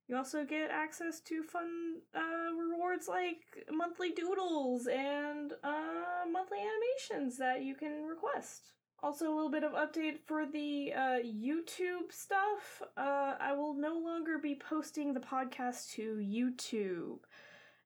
[0.07, 7.37] You also get access to fun uh, rewards like monthly doodles and uh, monthly animations
[7.37, 8.73] that you can request.
[9.01, 12.81] Also, a little bit of update for the uh, YouTube stuff.
[12.97, 17.19] Uh, I will no longer be posting the podcast to YouTube.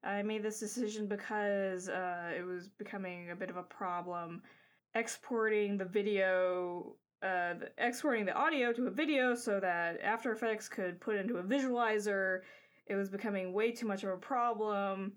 [0.04, 4.44] I made this decision because uh, it was becoming a bit of a problem
[4.96, 11.02] exporting the video, uh, exporting the audio to a video so that After Effects could
[11.02, 12.42] put into a visualizer.
[12.88, 15.14] It was becoming way too much of a problem,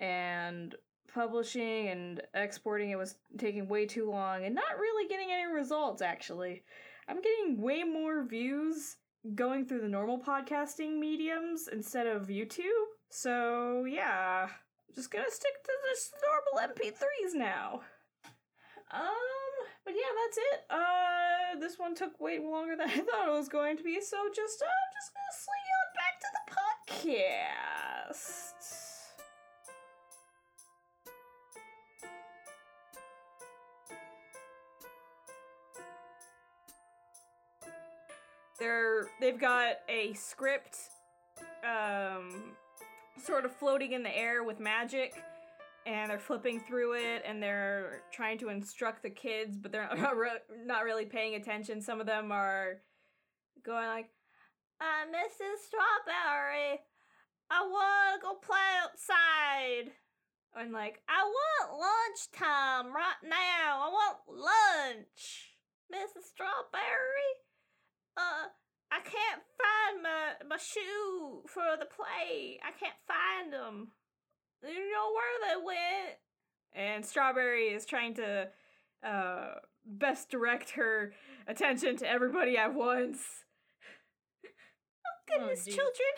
[0.00, 0.74] and
[1.12, 6.02] publishing and exporting it was taking way too long and not really getting any results
[6.02, 6.62] actually.
[7.08, 8.96] I'm getting way more views
[9.34, 12.86] going through the normal podcasting mediums instead of YouTube.
[13.10, 16.10] So, yeah, I'm just gonna stick to this
[16.54, 17.80] normal MP3s now.
[18.92, 19.39] Um,
[19.84, 20.64] but yeah, that's it.
[20.70, 24.16] Uh, this one took way longer than I thought it was going to be, so
[24.34, 28.60] just, uh, I'm just gonna sling on back to the podcast.
[38.60, 40.76] they're they've got a script
[41.64, 42.52] um
[43.16, 45.14] sort of floating in the air with magic
[45.86, 50.16] and they're flipping through it and they're trying to instruct the kids but they're not,
[50.16, 52.80] re- not really paying attention some of them are
[53.64, 54.08] going like
[54.80, 56.80] uh mrs strawberry
[57.50, 59.92] i want to go play outside
[60.56, 65.56] and like i want lunchtime right now i want lunch
[65.92, 67.30] mrs strawberry
[68.16, 68.48] uh,
[68.90, 72.58] I can't find my my shoe for the play.
[72.62, 73.92] I can't find them.
[74.62, 76.18] You know where they went.
[76.72, 78.48] And Strawberry is trying to
[79.02, 79.54] uh
[79.86, 81.12] best direct her
[81.48, 83.44] attention to everybody at once.
[84.44, 85.74] Oh goodness, geez.
[85.74, 86.14] children.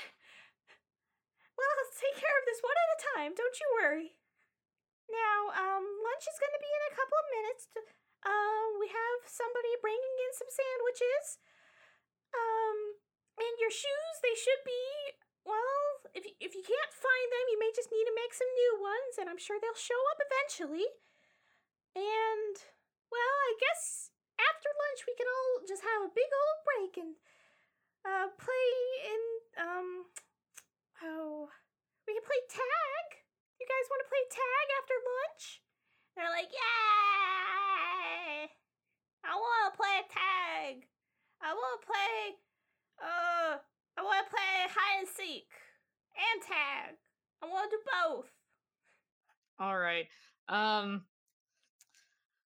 [1.57, 3.31] Well, let's take care of this one at a time.
[3.39, 4.19] Don't you worry.
[5.07, 7.63] Now, um, lunch is going to be in a couple of minutes.
[7.77, 7.79] To,
[8.25, 11.39] uh, we have somebody bringing in some sandwiches.
[12.33, 12.99] Um,
[13.37, 14.83] and your shoes, they should be,
[15.45, 18.49] well, if, y- if you can't find them, you may just need to make some
[18.49, 20.87] new ones, and I'm sure they'll show up eventually.
[21.95, 22.57] And,
[23.13, 27.13] well, I guess after lunch we can all just have a big old break and
[28.03, 28.73] uh, play
[29.07, 29.23] in,
[29.61, 29.89] um,
[31.05, 31.53] oh,
[32.09, 33.07] we can play tag.
[33.61, 35.45] You guys want to play tag after lunch?
[36.17, 38.51] They're like, yay!
[39.23, 40.75] I want to play tag.
[41.41, 42.17] I want to play.
[42.99, 43.63] Uh,
[43.99, 45.47] I want to play hide and seek
[46.17, 46.97] and tag.
[47.43, 48.31] I want to do both.
[49.59, 50.07] All right.
[50.49, 51.03] Um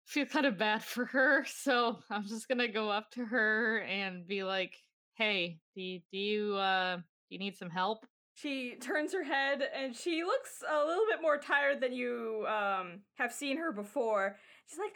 [0.05, 4.27] feel kind of bad for her, so I'm just gonna go up to her and
[4.27, 4.75] be like,
[5.15, 9.61] "Hey, do you, do you uh do you need some help?" She turns her head
[9.75, 14.37] and she looks a little bit more tired than you um have seen her before.
[14.67, 14.95] She's like,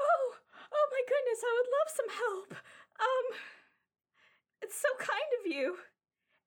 [0.00, 0.34] "Oh,
[0.72, 2.64] oh my goodness, I would love some help.
[3.00, 3.38] Um
[4.62, 4.88] it's so
[5.52, 5.76] you."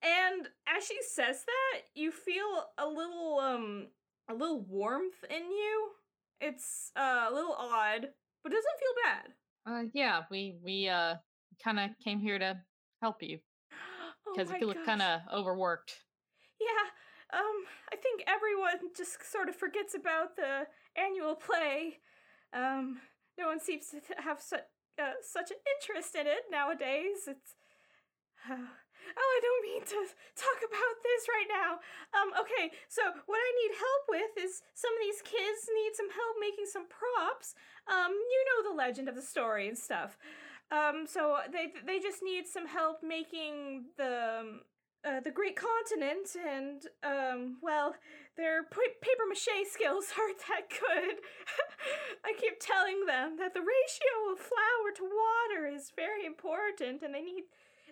[0.02, 3.88] And as she says that, you feel a little um
[4.28, 5.88] a little warmth in you.
[6.40, 8.08] It's uh, a little odd,
[8.42, 9.32] but doesn't feel bad.
[9.66, 11.16] Uh yeah, we we uh
[11.62, 12.60] kind of came here to
[13.00, 13.38] help you
[14.26, 15.94] Oh because my you look kind of overworked.
[16.60, 20.66] Yeah, um, I think everyone just sort of forgets about the
[20.96, 21.98] annual play.
[22.52, 23.00] Um,
[23.38, 24.64] no one seems to have such
[24.98, 27.28] uh, such an interest in it nowadays.
[27.28, 27.54] It's
[29.14, 30.00] oh, I don't mean to
[30.34, 31.70] talk about this right now.
[32.16, 36.10] Um, okay, so what I need help with is some of these kids need some
[36.10, 37.54] help making some props.
[37.86, 40.18] Um, you know the legend of the story and stuff.
[40.70, 44.60] Um, so they they just need some help making the um,
[45.06, 47.94] uh, the Great Continent, and um, well,
[48.36, 51.22] their pa- paper mache skills aren't that good.
[52.24, 57.14] I keep telling them that the ratio of flour to water is very important, and
[57.14, 57.44] they need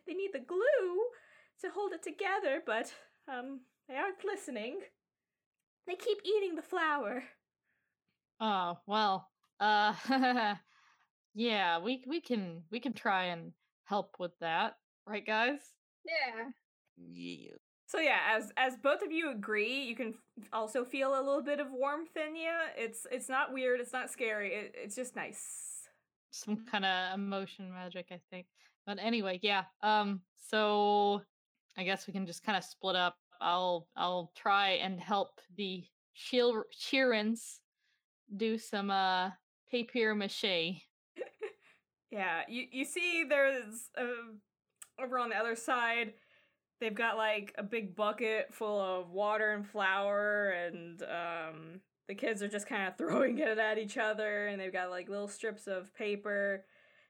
[0.06, 1.06] they need the glue
[1.60, 2.92] to hold it together, but
[3.28, 4.80] um, they aren't listening.
[5.86, 7.24] They keep eating the flour.
[8.40, 9.28] Oh, well.
[9.60, 9.94] Uh
[11.34, 13.52] yeah, we we can we can try and
[13.84, 14.74] help with that.
[15.06, 15.60] Right, guys?
[16.04, 16.50] Yeah.
[16.96, 17.50] Yeah.
[17.86, 21.42] So yeah, as as both of you agree, you can f- also feel a little
[21.42, 22.50] bit of warmth in you.
[22.76, 23.80] It's it's not weird.
[23.80, 24.54] It's not scary.
[24.54, 25.88] It, it's just nice.
[26.30, 28.46] Some kind of emotion magic, I think.
[28.86, 29.64] But anyway, yeah.
[29.82, 31.22] Um so
[31.76, 33.16] I guess we can just kind of split up.
[33.40, 35.84] I'll I'll try and help the
[36.16, 37.58] Shil- Sheerans
[38.36, 39.30] do some uh
[39.70, 40.82] papier mache.
[42.10, 43.90] Yeah, you you see there's
[45.00, 46.12] over on the other side
[46.80, 52.42] they've got like a big bucket full of water and flour and um the kids
[52.42, 55.66] are just kind of throwing it at each other and they've got like little strips
[55.66, 56.64] of paper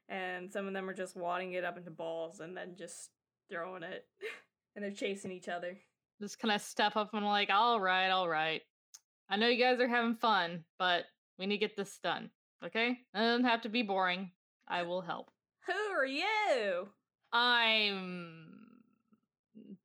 [0.09, 3.11] and some of them are just wadding it up into balls and then just
[3.51, 4.07] throwing it
[4.77, 5.79] and they're chasing each other.
[6.21, 8.63] Just kind of step up and like, all right, all right.
[9.29, 11.05] I know you guys are having fun, but
[11.39, 12.31] we need to get this done.
[12.65, 12.91] Okay?
[12.91, 14.31] It doesn't have to be boring.
[14.69, 15.31] I will help.
[15.67, 16.89] Who are you?
[17.33, 18.55] I'm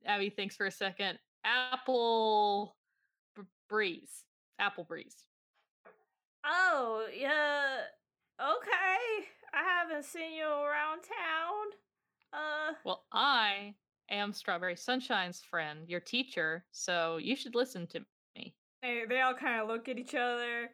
[0.06, 1.18] Abby thinks for a second.
[1.44, 2.76] Apple
[3.36, 4.24] b- breeze.
[4.58, 5.16] Apple breeze.
[6.44, 7.78] Oh, yeah.
[8.40, 9.26] Okay.
[9.52, 11.66] I haven't seen you around town.
[12.32, 13.74] Uh, Well, I
[14.10, 18.00] am Strawberry Sunshine's friend, your teacher, so you should listen to
[18.36, 18.54] me.
[18.82, 20.70] they, they all kind of look at each other.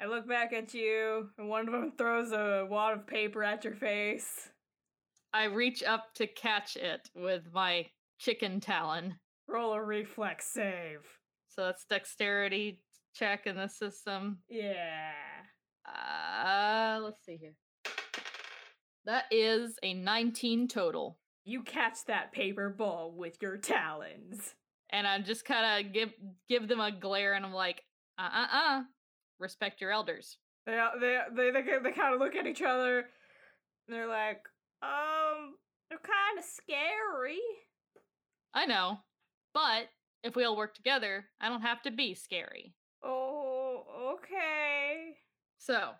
[0.00, 3.64] I look back at you, and one of them throws a wad of paper at
[3.64, 4.50] your face.
[5.32, 7.86] I reach up to catch it with my
[8.18, 9.16] chicken talon.
[9.48, 11.00] Roll a reflex save.
[11.48, 12.80] So that's dexterity
[13.14, 14.38] check in the system.
[14.48, 15.12] Yeah.
[15.86, 17.54] Uh, let's see here.
[19.06, 21.18] That is a 19 total.
[21.44, 24.54] You catch that paper ball with your talons.
[24.90, 26.10] And I just kind of give
[26.48, 27.82] give them a glare and I'm like,
[28.18, 28.82] "Uh-uh-uh.
[29.38, 32.98] Respect your elders." They they they they, they kind of look at each other.
[32.98, 34.42] And they're like,
[34.82, 35.54] um,
[35.88, 37.40] they're kind of scary.
[38.54, 38.98] I know.
[39.54, 39.88] But
[40.22, 42.74] if we all work together, I don't have to be scary.
[43.04, 45.14] Oh, okay.
[45.58, 45.92] So,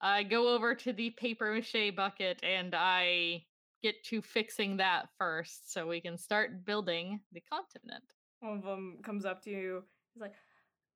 [0.00, 3.44] I go over to the paper mache bucket and I
[3.82, 8.04] get to fixing that first so we can start building the continent.
[8.40, 9.84] One of them comes up to you.
[10.14, 10.34] He's like,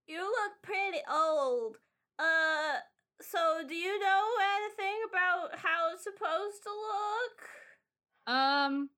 [0.06, 1.78] "You look pretty old.
[2.18, 2.76] Uh,
[3.20, 7.48] so do you know anything about how it's supposed to look?"
[8.26, 8.90] Um,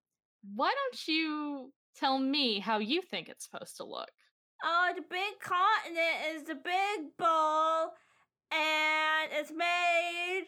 [0.54, 4.10] why don't you tell me how you think it's supposed to look?
[4.62, 7.92] Oh, the big continent is the big ball,
[8.54, 10.46] and it's made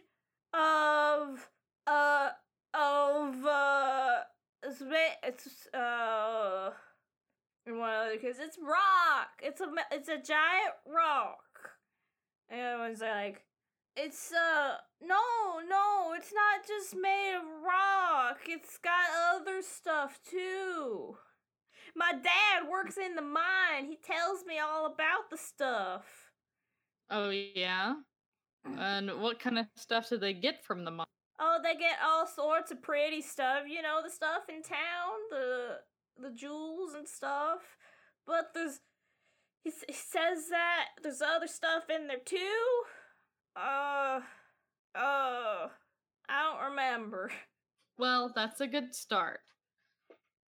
[0.54, 1.48] of
[1.86, 2.30] uh
[2.74, 4.20] of uh
[4.62, 6.70] it's made it's uh
[7.66, 9.30] and one other because it's rock.
[9.42, 11.40] It's a it's a giant rock.
[12.48, 13.44] And everyone's like,
[13.96, 18.38] it's uh no no, it's not just made of rock.
[18.48, 21.16] It's got other stuff too.
[21.94, 23.86] My dad works in the mine.
[23.86, 26.25] He tells me all about the stuff.
[27.10, 27.94] Oh, yeah?
[28.78, 31.06] And what kind of stuff do they get from the mine?
[31.38, 33.62] Oh, they get all sorts of pretty stuff.
[33.68, 35.78] You know, the stuff in town, the
[36.20, 37.60] the jewels and stuff.
[38.26, 38.80] But there's
[39.62, 42.38] he, he says that there's other stuff in there too.
[43.54, 44.20] Uh,
[44.94, 45.68] uh,
[46.28, 47.30] I don't remember.
[47.98, 49.40] Well, that's a good start.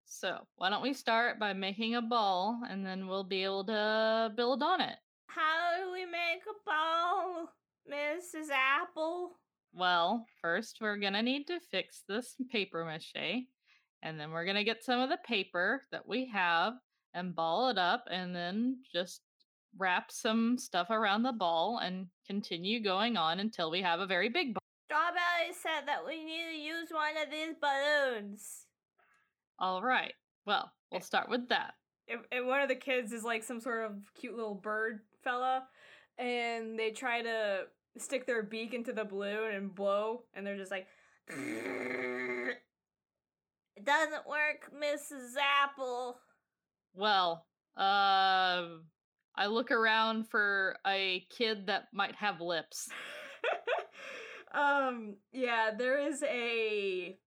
[0.06, 4.32] So, why don't we start by making a ball and then we'll be able to
[4.34, 4.96] build on it?
[5.34, 7.48] How do we make a ball,
[7.90, 8.50] Mrs.
[8.52, 9.32] Apple?
[9.72, 13.46] Well, first we're gonna need to fix this paper mache,
[14.02, 16.74] and then we're gonna get some of the paper that we have
[17.14, 19.22] and ball it up, and then just
[19.76, 24.28] wrap some stuff around the ball and continue going on until we have a very
[24.28, 24.60] big ball.
[24.88, 28.66] Strawberry said that we need to use one of these balloons.
[29.58, 30.14] All right.
[30.46, 31.74] Well, we'll start with that.
[32.06, 35.64] if, if one of the kids is like some sort of cute little bird fella
[36.18, 37.62] and they try to
[37.98, 40.86] stick their beak into the balloon and blow and they're just like
[43.76, 46.18] it doesn't work mrs apple
[46.94, 47.46] Well,
[47.76, 48.62] uh,
[49.36, 52.88] I look around for a kid that might have lips.
[54.54, 57.18] um yeah there is a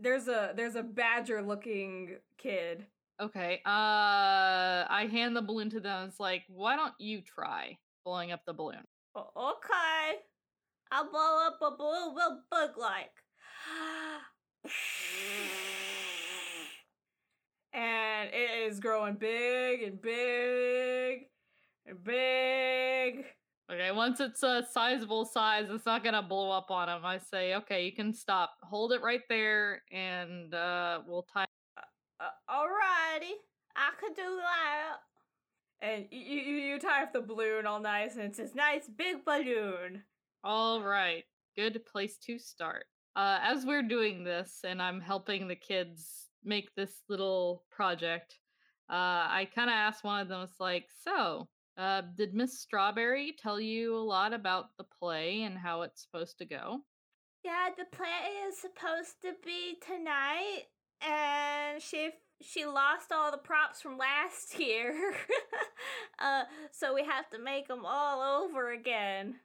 [0.00, 2.86] there's a there's a badger looking kid
[3.20, 3.60] Okay.
[3.64, 6.08] Uh, I hand the balloon to them.
[6.08, 8.84] It's like, why don't you try blowing up the balloon?
[9.16, 10.16] Okay
[10.92, 13.10] i'll blow up a balloon will bug like
[17.72, 21.26] and it is growing big and big
[21.86, 23.24] and big
[23.68, 27.04] Okay, once it's a sizable size, it's not gonna blow up on him.
[27.04, 28.54] I say, okay, you can stop.
[28.62, 31.46] Hold it right there, and uh, we'll tie.
[32.20, 33.32] Uh, alrighty.
[33.76, 34.96] I could do that.
[35.82, 39.24] And you, you you tie up the balloon all nice and it's this nice big
[39.24, 40.02] balloon.
[40.42, 41.24] All right,
[41.56, 42.84] good place to start.
[43.16, 48.38] Uh, as we're doing this, and I'm helping the kids make this little project,
[48.90, 53.34] uh, I kind of asked one of them, it's like, so, uh, did Miss Strawberry
[53.38, 56.80] tell you a lot about the play and how it's supposed to go?
[57.42, 60.64] Yeah, the play is supposed to be tonight,
[61.00, 65.14] and she she lost all the props from last year,
[66.18, 69.36] uh, so we have to make them all over again.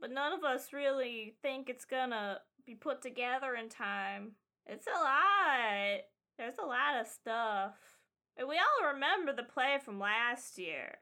[0.00, 4.32] But none of us really think it's gonna be put together in time.
[4.66, 6.00] It's a lot.
[6.38, 7.74] There's a lot of stuff.
[8.36, 10.94] And we all remember the play from last year.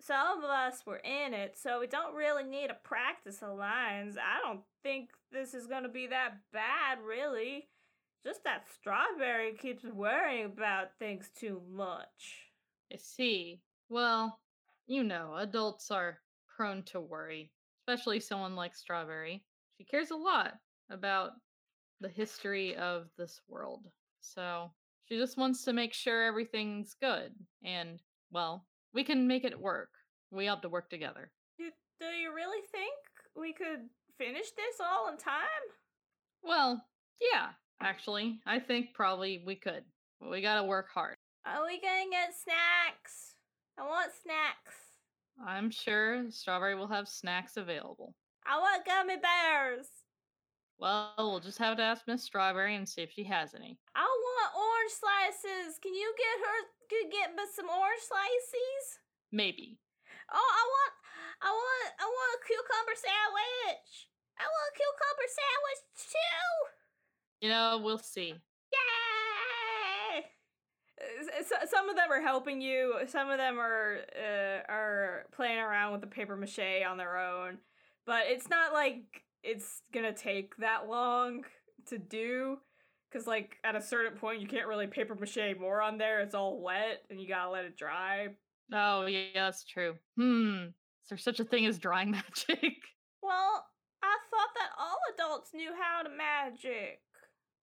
[0.00, 4.16] Some of us were in it, so we don't really need to practice the lines.
[4.16, 7.68] I don't think this is gonna be that bad, really.
[8.24, 12.46] Just that Strawberry keeps worrying about things too much.
[12.92, 13.62] I see.
[13.88, 14.38] Well,
[14.86, 16.18] you know, adults are
[16.56, 17.50] prone to worry,
[17.80, 19.42] especially someone like Strawberry.
[19.78, 20.54] She cares a lot
[20.90, 21.30] about
[22.00, 23.86] the history of this world.
[24.20, 24.70] So
[25.08, 27.32] she just wants to make sure everything's good.
[27.64, 28.00] And,
[28.30, 29.90] well, we can make it work.
[30.30, 31.30] We have to work together.
[31.58, 32.94] Do, do you really think
[33.34, 35.42] we could finish this all in time?
[36.42, 36.84] Well,
[37.20, 37.50] yeah,
[37.80, 38.40] actually.
[38.46, 39.84] I think probably we could.
[40.20, 41.16] We gotta work hard.
[41.46, 43.34] Are we gonna get snacks?
[43.78, 44.76] I want snacks.
[45.40, 48.14] I'm sure Strawberry will have snacks available.
[48.46, 49.88] I want gummy bears.
[50.80, 53.76] Well, we'll just have to ask Miss Strawberry and see if she has any.
[53.92, 55.76] I want orange slices.
[55.80, 56.58] Can you get her
[56.88, 58.84] to get me some orange slices?
[59.28, 59.76] Maybe.
[60.32, 60.92] Oh, I want,
[61.44, 64.08] I want, I want a cucumber sandwich.
[64.40, 66.79] I want a cucumber sandwich too.
[67.40, 68.34] You know, we'll see.
[68.72, 70.24] Yay!
[71.38, 72.94] S- Some of them are helping you.
[73.08, 77.58] Some of them are uh, are playing around with the paper mache on their own.
[78.06, 79.02] But it's not like
[79.42, 81.44] it's gonna take that long
[81.86, 82.58] to do.
[83.12, 86.20] Cause like at a certain point you can't really paper mache more on there.
[86.20, 88.28] It's all wet and you gotta let it dry.
[88.72, 89.96] Oh, yeah, that's true.
[90.16, 90.66] Hmm.
[91.02, 92.76] Is there such a thing as drawing magic?
[93.20, 93.66] Well,
[94.02, 97.00] I thought that all adults knew how to magic.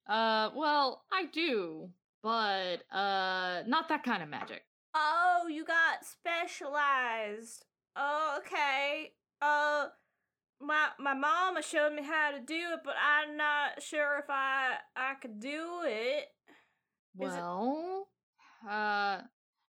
[0.08, 1.90] Uh, well, I do,
[2.24, 4.62] but uh, not that kind of magic.
[4.96, 7.66] Oh, you got specialized.
[7.96, 9.12] Oh, okay.
[9.42, 9.88] Uh,
[10.60, 14.76] my my mama showed me how to do it, but I'm not sure if I
[14.96, 16.26] I could do it.
[17.20, 18.08] Is it- Well,
[18.70, 19.22] uh,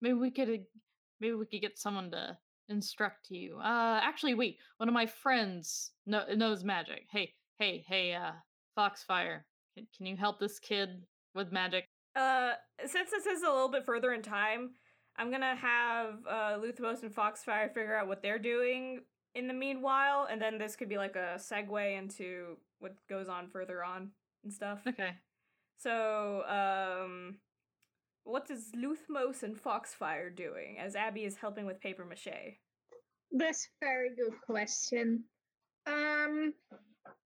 [0.02, 0.66] maybe we could,
[1.20, 2.38] maybe we could get someone to
[2.70, 3.58] instruct you.
[3.60, 7.06] Uh, actually, wait, one of my friends kno- knows magic.
[7.12, 8.32] Hey, hey, hey, uh,
[8.78, 11.04] Foxfire, can, can you help this kid
[11.36, 11.86] with magic?
[12.16, 12.54] Uh,
[12.86, 14.72] since this is a little bit further in time,
[15.18, 19.02] I'm gonna have uh Luthmos and Foxfire figure out what they're doing
[19.36, 23.48] in the meanwhile, and then this could be like a segue into what goes on
[23.48, 24.12] further on
[24.44, 24.80] and stuff.
[24.88, 25.12] Okay.
[25.78, 27.38] So, um,
[28.24, 32.60] what is Luthmos and Foxfire doing as Abby is helping with paper mache?
[33.32, 35.24] That's a very good question.
[35.88, 36.54] Um,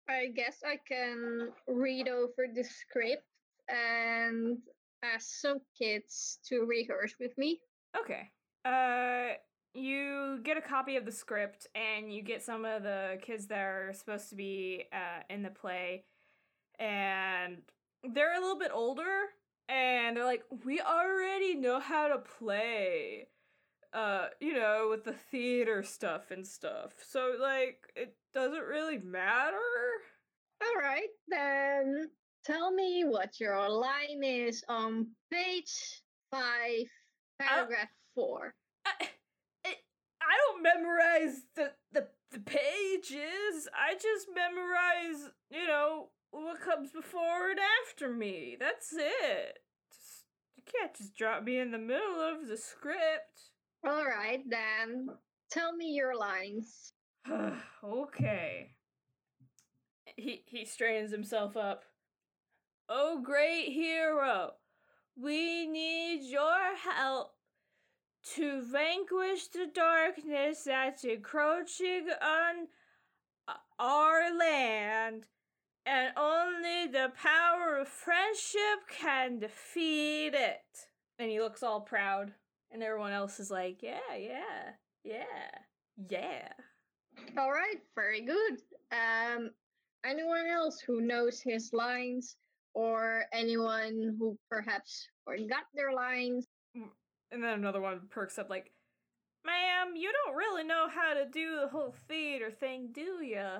[0.08, 3.24] I guess I can read over the script
[3.68, 4.58] and
[5.02, 7.60] ask some kids to rehearse with me.
[7.98, 8.30] Okay.
[8.64, 9.34] Uh,
[9.74, 13.58] you get a copy of the script and you get some of the kids that
[13.58, 16.04] are supposed to be uh, in the play,
[16.78, 17.58] and
[18.12, 19.28] they're a little bit older,
[19.68, 23.28] and they're like, "We already know how to play."
[23.92, 26.92] Uh, you know, with the theater stuff and stuff.
[27.06, 29.58] So like it doesn't really matter.
[30.62, 32.08] All right, then
[32.42, 36.86] tell me what your line is on page five,
[37.38, 38.54] paragraph four.
[38.86, 39.08] I,
[39.66, 39.74] I,
[40.22, 43.68] I don't memorize the, the the pages.
[43.76, 48.56] I just memorize, you know, what comes before and after me.
[48.58, 49.58] That's it.
[49.92, 50.24] Just,
[50.56, 53.51] you can't just drop me in the middle of the script.
[53.84, 55.08] All right, then
[55.50, 56.92] tell me your lines.
[57.84, 58.70] okay.
[60.16, 61.84] He he straightens himself up.
[62.88, 64.52] Oh great hero,
[65.16, 67.32] we need your help
[68.34, 72.68] to vanquish the darkness that's encroaching on
[73.78, 75.26] our land,
[75.86, 80.86] and only the power of friendship can defeat it.
[81.18, 82.32] And he looks all proud,
[82.72, 84.70] and everyone else is like, yeah, yeah,
[85.04, 85.22] yeah,
[86.08, 86.48] yeah.
[87.38, 88.58] All right, very good.
[88.90, 89.50] Um,
[90.04, 92.36] anyone else who knows his lines,
[92.74, 96.46] or anyone who perhaps forgot their lines?
[97.30, 98.72] And then another one perks up like,
[99.44, 103.58] Ma'am, you don't really know how to do the whole theater thing, do ya?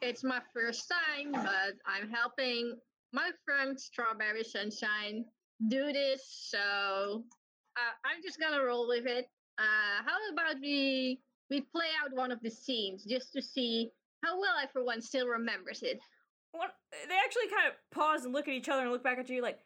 [0.00, 2.74] It's my first time, but I'm helping
[3.12, 5.24] my friend Strawberry Sunshine
[5.68, 6.22] do this.
[6.50, 7.24] So
[7.76, 9.28] uh, I'm just gonna roll with it.
[9.58, 11.20] Uh, how about we
[11.50, 13.92] we play out one of the scenes just to see
[14.24, 16.00] how well I, for one, still remembers it.
[16.52, 16.70] What,
[17.08, 19.42] they actually kind of pause and look at each other and look back at you
[19.42, 19.58] like,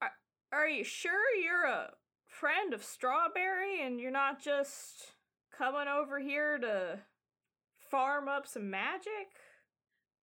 [0.00, 0.10] are,
[0.52, 1.90] are you sure you're a
[2.26, 5.12] friend of Strawberry and you're not just
[5.56, 7.00] coming over here to
[7.90, 9.28] farm up some magic?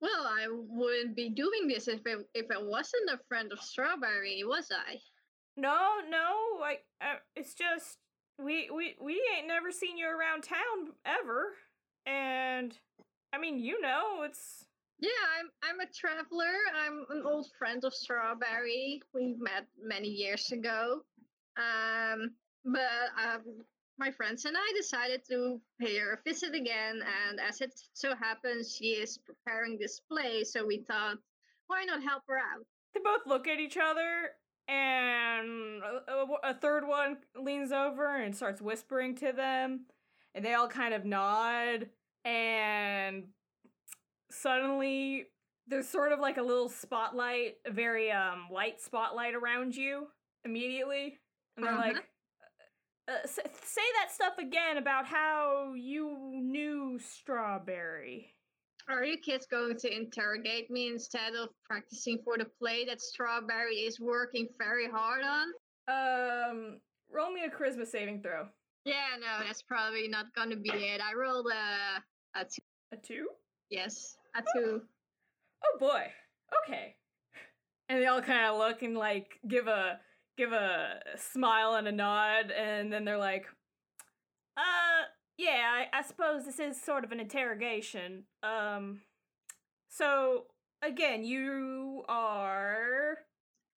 [0.01, 4.43] Well, I wouldn't be doing this if it, if I wasn't a friend of Strawberry,
[4.45, 4.97] was I?
[5.57, 7.97] No, no, like uh, it's just
[8.37, 11.53] we we we ain't never seen you around town ever,
[12.05, 12.77] and
[13.33, 14.65] I mean, you know, it's
[14.99, 16.53] Yeah, I'm I'm a traveler.
[16.75, 19.01] I'm an old friend of Strawberry.
[19.13, 21.01] We met many years ago.
[21.57, 22.31] Um,
[22.63, 23.41] but um,
[23.97, 28.13] my friends and I decided to pay her a visit again, and as it so
[28.15, 31.17] happens, she is preparing this play, so we thought,
[31.67, 32.65] why not help her out?
[32.93, 34.31] they both look at each other,
[34.67, 35.81] and
[36.43, 39.85] a, third one leans over and starts whispering to them,
[40.35, 41.87] and they all kind of nod,
[42.25, 43.23] and
[44.31, 45.25] suddenly
[45.67, 50.07] there's sort of like a little spotlight, a very um light spotlight around you
[50.45, 51.17] immediately,
[51.55, 51.81] and they're Uh-huh.
[51.93, 52.03] like.
[53.09, 58.33] Uh, say that stuff again about how you knew Strawberry.
[58.89, 63.75] Are you kids going to interrogate me instead of practicing for the play that Strawberry
[63.75, 65.47] is working very hard on?
[65.89, 66.79] Um,
[67.11, 68.47] roll me a charisma saving throw.
[68.85, 71.01] Yeah, no, that's probably not gonna be it.
[71.01, 72.61] I rolled a a two.
[72.93, 73.27] A two?
[73.69, 74.81] Yes, a two.
[75.65, 76.09] Oh boy.
[76.63, 76.95] Okay.
[77.89, 79.99] And they all kind of look and like give a
[80.37, 83.45] give a smile and a nod, and then they're like,
[84.55, 85.03] "Uh,
[85.37, 88.23] yeah, I, I suppose this is sort of an interrogation.
[88.43, 89.01] Um,
[89.89, 90.45] so
[90.83, 93.17] again, you are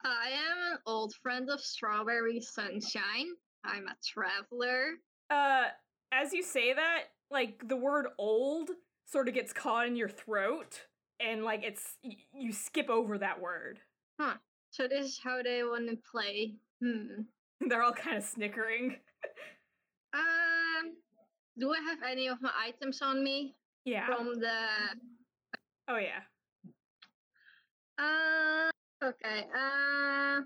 [0.04, 3.28] I am an old friend of Strawberry Sunshine.
[3.64, 4.92] I'm a traveler.
[5.30, 5.64] uh,
[6.12, 8.70] as you say that, like the word old
[9.06, 10.80] sort of gets caught in your throat,
[11.20, 13.78] and like it's y- you skip over that word.
[14.18, 14.34] Huh.
[14.70, 16.54] So this is how they want to play.
[16.82, 17.22] Hmm.
[17.68, 18.96] They're all kind of snickering.
[20.12, 20.94] Um,
[21.61, 23.54] do I have any of my items on me
[23.84, 24.06] Yeah.
[24.06, 24.58] from the?
[25.88, 26.22] Oh yeah.
[27.98, 28.70] Uh,
[29.04, 29.46] okay.
[29.54, 30.40] Uh,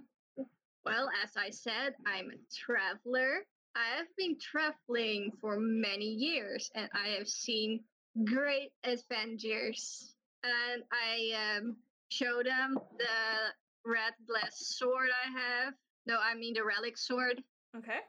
[0.85, 3.47] well, as I said, I'm a traveler.
[3.77, 7.81] I have been traveling for many years, and I have seen
[8.25, 10.15] great adventures.
[10.45, 11.77] And I um
[12.11, 15.75] show them the red blessed sword I have.
[16.07, 17.43] No, I mean the relic sword.
[17.77, 18.01] Okay.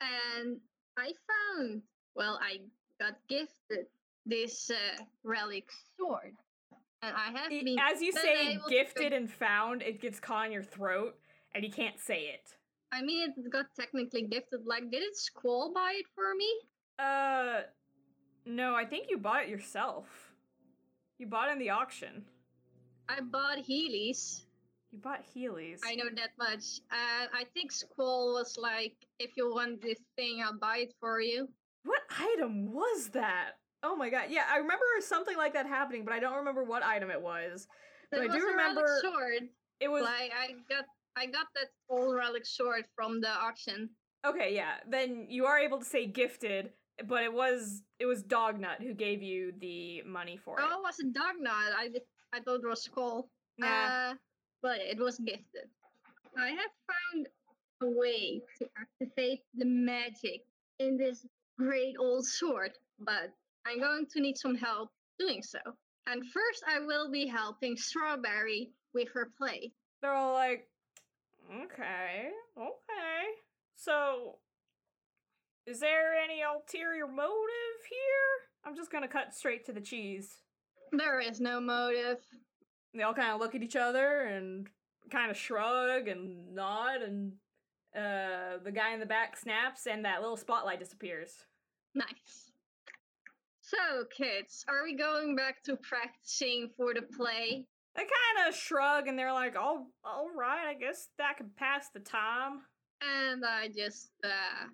[0.00, 0.56] and
[0.98, 1.12] I
[1.56, 1.82] found,
[2.14, 2.58] well, I
[3.00, 3.86] got gifted
[4.26, 6.34] this uh, relic sword,
[7.02, 7.78] and I have been.
[7.78, 11.16] As you say able to gifted and found, it gets caught in your throat
[11.54, 12.54] and you can't say it.
[12.92, 14.60] I mean, it got technically gifted.
[14.66, 16.52] Like, did it Squall buy it for me?
[16.98, 17.62] Uh
[18.46, 20.06] no, I think you bought it yourself.
[21.18, 22.24] You bought it in the auction.
[23.08, 24.44] I bought Healy's.
[24.92, 25.80] You bought Healy's.
[25.86, 26.80] I know that much.
[26.90, 31.20] Uh, I think Squall was like, if you want this thing, I'll buy it for
[31.20, 31.48] you.
[31.84, 33.52] What item was that?
[33.82, 34.24] Oh my god.
[34.30, 37.66] Yeah, I remember something like that happening, but I don't remember what item it was.
[38.10, 39.48] But It I was do remember relic sword.
[39.80, 40.84] it was Like, I got,
[41.16, 43.90] I got that old relic sword from the auction.
[44.26, 44.74] Okay, yeah.
[44.88, 46.70] Then you are able to say gifted,
[47.06, 50.66] but it was it was Dognut who gave you the money for it.
[50.68, 51.72] Oh, it was a dog knot.
[51.78, 51.88] I,
[52.34, 53.30] I thought it was Skull.
[53.56, 53.66] Nah.
[53.66, 54.14] Uh,
[54.62, 55.68] but it was gifted.
[56.36, 57.28] I have found
[57.82, 60.42] a way to activate the magic
[60.78, 61.26] in this
[61.58, 63.32] great old sword, but
[63.66, 65.58] I'm going to need some help doing so.
[66.06, 69.72] And first, I will be helping Strawberry with her play.
[70.00, 70.66] They're all like,
[71.50, 73.24] okay, okay.
[73.76, 74.38] So,
[75.66, 78.64] is there any ulterior motive here?
[78.64, 80.42] I'm just gonna cut straight to the cheese.
[80.92, 82.18] There is no motive.
[82.94, 84.68] They all kind of look at each other and
[85.10, 87.32] kind of shrug and nod, and
[87.96, 91.32] uh, the guy in the back snaps, and that little spotlight disappears.
[91.94, 92.50] Nice.
[93.62, 97.66] So, kids, are we going back to practicing for the play?
[97.94, 101.88] They kind of shrug and they're like, "All, all right, I guess that could pass
[101.92, 102.62] the time."
[103.02, 104.68] And I just uh,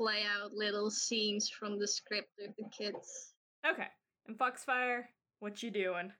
[0.00, 3.34] play out little scenes from the script with the kids.
[3.66, 3.86] Okay.
[4.26, 5.04] And Foxfire,
[5.40, 6.12] what you doing?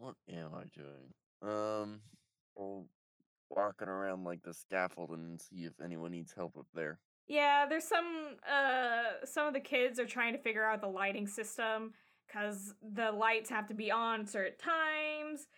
[0.00, 1.12] What am I doing?
[1.42, 2.00] Um,
[2.56, 2.86] well,
[3.50, 6.98] walking around like the scaffold and see if anyone needs help up there.
[7.28, 11.26] Yeah, there's some uh some of the kids are trying to figure out the lighting
[11.26, 11.92] system
[12.32, 15.48] cuz the lights have to be on certain times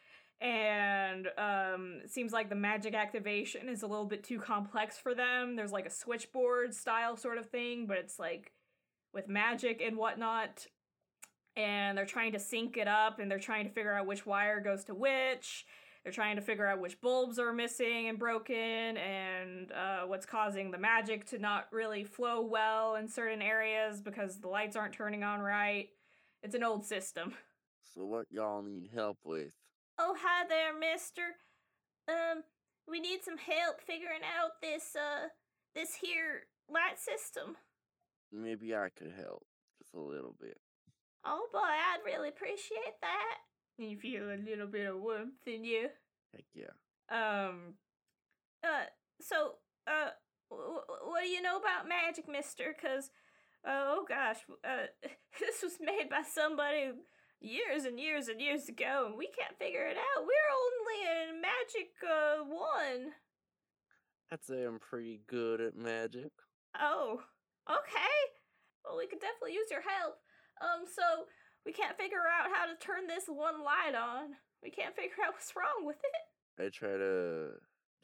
[0.41, 5.55] and um, seems like the magic activation is a little bit too complex for them.
[5.55, 8.51] There's like a switchboard style sort of thing, but it's like
[9.15, 10.67] with magic and whatnot.
[11.57, 14.61] And they're trying to sync it up and they're trying to figure out which wire
[14.61, 15.67] goes to which.
[16.03, 20.71] They're trying to figure out which bulbs are missing and broken and uh, what's causing
[20.71, 25.23] the magic to not really flow well in certain areas because the lights aren't turning
[25.23, 25.91] on right.
[26.43, 27.35] It's an old system.
[27.95, 29.53] So what y'all need help with?
[29.99, 31.37] Oh, hi there, mister.
[32.09, 32.43] Um,
[32.89, 35.29] we need some help figuring out this, uh,
[35.75, 37.57] this here light system.
[38.33, 39.45] Maybe I could help
[39.79, 40.57] just a little bit.
[41.25, 43.37] Oh boy, I'd really appreciate that.
[43.79, 45.89] You feel a little bit of warmth in you.
[46.33, 46.73] Heck yeah.
[47.11, 47.75] Um,
[48.65, 48.87] uh,
[49.21, 49.55] so,
[49.87, 50.11] uh,
[50.51, 52.75] w- what do you know about magic, mister?
[52.81, 53.11] Cause,
[53.67, 54.87] oh gosh, uh,
[55.41, 56.93] this was made by somebody
[57.41, 60.23] years and years and years ago, and we can't figure it out.
[60.23, 63.13] We're only in magic, uh, one.
[64.31, 66.33] I'd say I'm pretty good at magic.
[66.81, 67.21] Oh,
[67.69, 68.17] okay.
[68.85, 70.17] Well, we could definitely use your help.
[70.63, 71.27] Um, so
[71.67, 74.37] we can't figure out how to turn this one light on.
[74.63, 76.63] We can't figure out what's wrong with it.
[76.65, 77.51] I try to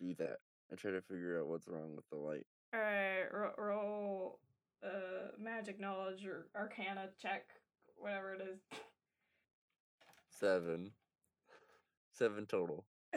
[0.01, 0.39] do that.
[0.73, 2.47] I try to figure out what's wrong with the light.
[2.75, 4.41] All right, ro- roll
[4.85, 7.47] uh magic knowledge or arcana check,
[7.97, 8.61] whatever it is.
[10.29, 10.93] Seven.
[12.13, 12.85] Seven total.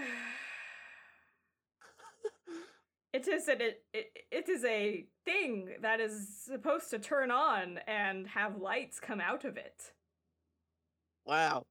[3.13, 7.80] it is an it, it, it is a thing that is supposed to turn on
[7.88, 9.93] and have lights come out of it.
[11.26, 11.65] Wow.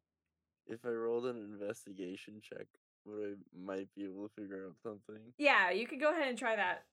[0.67, 2.67] If I rolled an investigation check,
[3.05, 5.23] would I might be able to figure out something?
[5.39, 6.85] Yeah, you could go ahead and try that.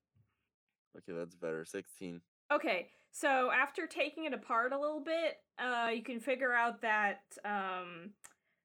[0.97, 1.63] Okay, that's better.
[1.63, 2.21] Sixteen.
[2.51, 7.21] Okay, so after taking it apart a little bit, uh, you can figure out that
[7.43, 8.11] um,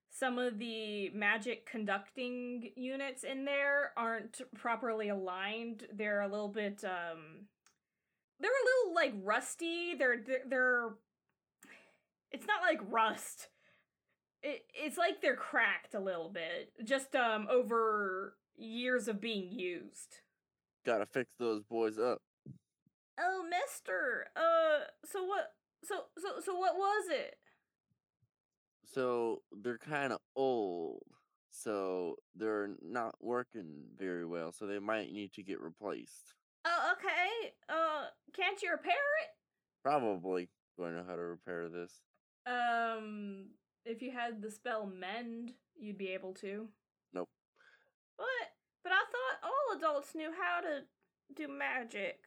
[0.09, 5.89] some of the magic conducting units in there aren't properly aligned.
[5.93, 7.49] They're a little bit, um,
[8.41, 9.95] they're a little like rusty.
[9.95, 10.89] They're they're, they're
[12.31, 13.49] it's not like rust.
[14.43, 20.21] It, it's like they're cracked a little bit, just um over years of being used.
[20.85, 22.21] Gotta fix those boys up.
[23.21, 24.27] Oh, Mister.
[24.35, 25.53] Uh, so what?
[25.85, 27.37] So so so what was it?
[28.85, 31.03] So they're kind of old.
[31.51, 34.53] So they're not working very well.
[34.53, 36.35] So they might need to get replaced.
[36.65, 37.53] Oh, okay.
[37.69, 39.31] Uh, can't you repair it?
[39.83, 40.49] Probably.
[40.77, 42.01] Do I know how to repair this?
[42.47, 43.47] Um,
[43.85, 46.69] if you had the spell mend, you'd be able to.
[47.13, 47.29] Nope.
[48.17, 48.29] What?
[48.83, 50.83] But I thought all adults knew how to
[51.35, 52.19] do magic.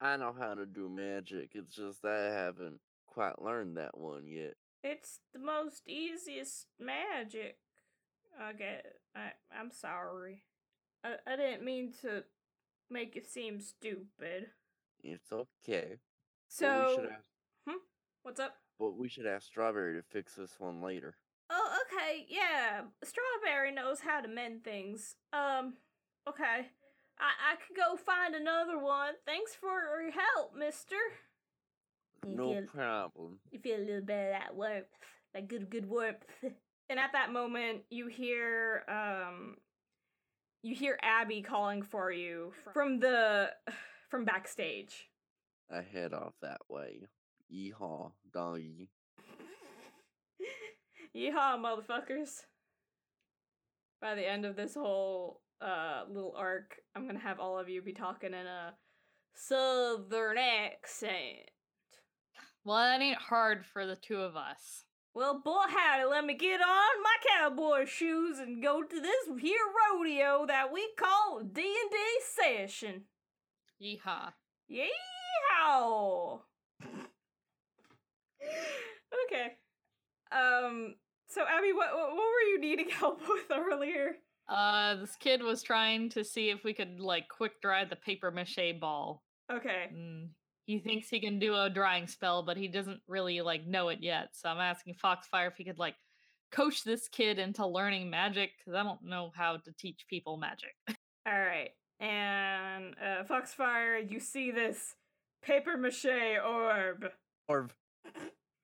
[0.00, 1.50] I know how to do magic.
[1.54, 4.54] It's just I haven't quite learned that one yet.
[4.82, 7.56] It's the most easiest magic.
[8.38, 8.84] I get.
[9.16, 9.32] I.
[9.56, 10.42] I'm sorry.
[11.04, 11.14] I.
[11.26, 12.24] I didn't mean to
[12.94, 14.46] make you seem stupid.
[15.02, 15.96] It's okay.
[16.48, 17.76] So, we should ask,
[18.22, 18.54] what's up?
[18.78, 21.16] but we should ask Strawberry to fix this one later.
[21.50, 22.82] Oh, okay, yeah.
[23.02, 25.16] Strawberry knows how to mend things.
[25.32, 25.74] Um,
[26.28, 26.68] okay.
[27.18, 29.14] I I could go find another one.
[29.26, 30.96] Thanks for your help, mister.
[32.26, 33.38] You No feel- problem.
[33.50, 34.86] You feel a little bit of that warmth,
[35.34, 36.24] that good, good warmth.
[36.88, 39.56] and at that moment, you hear, um,
[40.64, 43.50] you hear Abby calling for you from the,
[44.10, 45.08] from backstage.
[45.70, 47.02] I head off that way.
[47.52, 48.88] Yeehaw, doggy.
[51.16, 52.40] Yeehaw, motherfuckers.
[54.00, 57.80] By the end of this whole uh little arc, I'm gonna have all of you
[57.80, 58.74] be talking in a
[59.34, 61.50] southern accent.
[62.64, 64.84] Well, that ain't hard for the two of us.
[65.14, 69.60] Well, boy, howdy, let me get on my cowboy shoes and go to this here
[69.92, 73.02] rodeo that we call a D&D session.
[73.80, 74.32] Yeehaw.
[74.68, 76.40] Yeehaw!
[79.24, 79.52] okay.
[80.32, 80.96] Um,
[81.28, 84.16] so Abby, what, what what were you needing help with earlier?
[84.48, 88.32] Uh, this kid was trying to see if we could like quick dry the paper
[88.32, 89.22] mache ball.
[89.52, 89.90] Okay.
[89.94, 90.30] Mm,
[90.66, 93.98] he thinks he can do a drying spell, but he doesn't really like know it
[94.00, 94.30] yet.
[94.32, 95.96] So I'm asking Foxfire if he could like
[96.50, 100.74] coach this kid into learning magic because I don't know how to teach people magic.
[101.26, 101.70] All right.
[102.00, 104.94] And uh, Foxfire, you see this
[105.42, 107.06] paper mache orb.
[107.48, 107.72] Orb.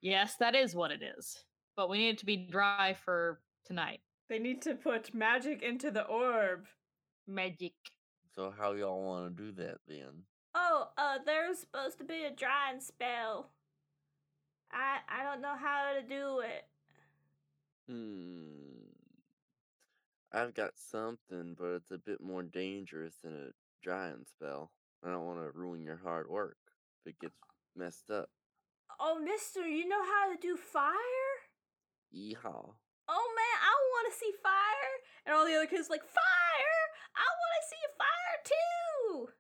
[0.01, 1.45] yes, that is what it is.
[1.77, 4.01] But we need it to be dry for tonight.
[4.29, 6.67] They need to put magic into the orb.
[7.27, 7.75] Magic.
[8.35, 10.25] so how y'all want to do that then?
[10.55, 13.51] Oh, uh, there's supposed to be a drying spell.
[14.73, 16.67] I I don't know how to do it.
[17.89, 18.71] Hmm.
[20.33, 24.71] I've got something, but it's a bit more dangerous than a giant spell.
[25.05, 26.57] I don't want to ruin your hard work
[27.01, 27.35] if it gets
[27.75, 28.29] messed up.
[29.01, 30.95] Oh, mister, you know how to do fire?
[32.15, 32.75] Yeehaw.
[33.09, 34.95] Oh man, I want to see fire.
[35.27, 36.83] And all the other kids like, fire!
[37.17, 39.40] I want to see fire too.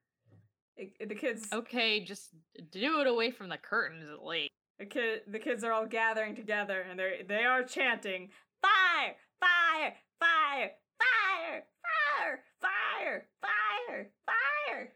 [0.81, 2.31] The- The kids, Okay, just
[2.71, 4.53] do it away from the curtains at least.
[4.79, 8.31] the kid, the kids are all gathering together, and they they are chanting,
[8.63, 14.93] fire, fire, fire, fire, fire, fire, fire, fire.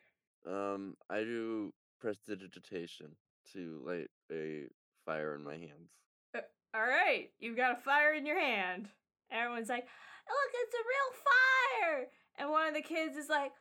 [0.47, 3.17] Um, I do prestidigitation
[3.53, 4.65] to light a
[5.05, 5.91] fire in my hands.
[6.75, 8.89] All right, you've got a fire in your hand.
[9.31, 9.85] Everyone's like,
[10.29, 11.13] look, it's a real
[11.95, 12.07] fire.
[12.37, 13.53] And one of the kids is like,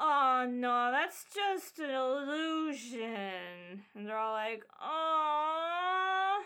[0.00, 3.84] oh no, that's just an illusion.
[3.94, 6.42] And they're all like, oh.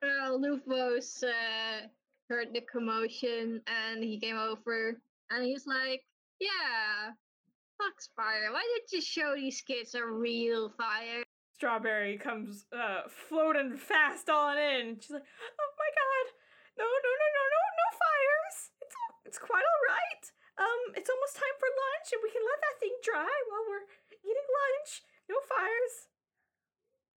[0.00, 1.86] Well, Luthmos uh,
[2.28, 4.96] heard the commotion and he came over
[5.30, 6.02] and he's like,
[6.40, 7.12] Yeah,
[7.80, 11.22] Foxfire, why didn't you show these kids a real fire?
[11.54, 14.96] Strawberry comes uh, floating fast on in.
[15.00, 16.32] She's like, oh my god,
[16.78, 18.70] no, no, no, no, no, no fires.
[18.80, 18.94] It's,
[19.26, 20.24] it's quite all right.
[20.62, 23.88] Um, it's almost time for lunch, and we can let that thing dry while we're
[24.22, 25.02] eating lunch.
[25.26, 25.94] No fires.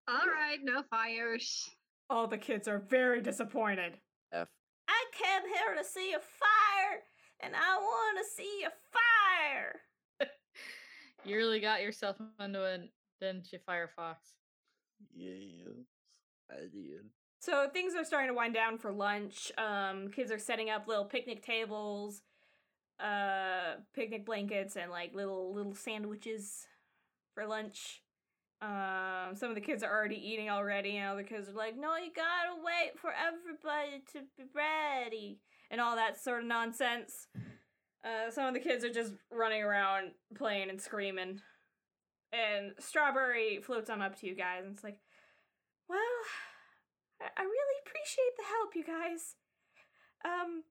[0.07, 1.69] All right, no fires.
[2.09, 3.97] All the kids are very disappointed.
[4.33, 4.47] F.
[4.87, 7.01] I came here to see a fire,
[7.41, 9.81] and I want to see a fire.
[11.25, 12.81] You really got yourself into it,
[13.19, 14.17] didn't you, Firefox?
[15.11, 15.87] Yes,
[16.51, 17.09] I did.
[17.39, 19.51] So things are starting to wind down for lunch.
[19.57, 22.21] Um, kids are setting up little picnic tables,
[22.99, 26.67] uh, picnic blankets, and like little little sandwiches
[27.33, 28.01] for lunch.
[28.61, 31.95] Um, some of the kids are already eating already, and other kids are like, "No,
[31.97, 35.39] you gotta wait for everybody to be ready,"
[35.69, 37.27] and all that sort of nonsense.
[38.05, 41.41] Uh, some of the kids are just running around playing and screaming.
[42.31, 44.99] And Strawberry floats on up to you guys and it's like,
[45.89, 45.97] Well,
[47.21, 49.35] I, I really appreciate the help, you guys.
[50.23, 50.63] Um,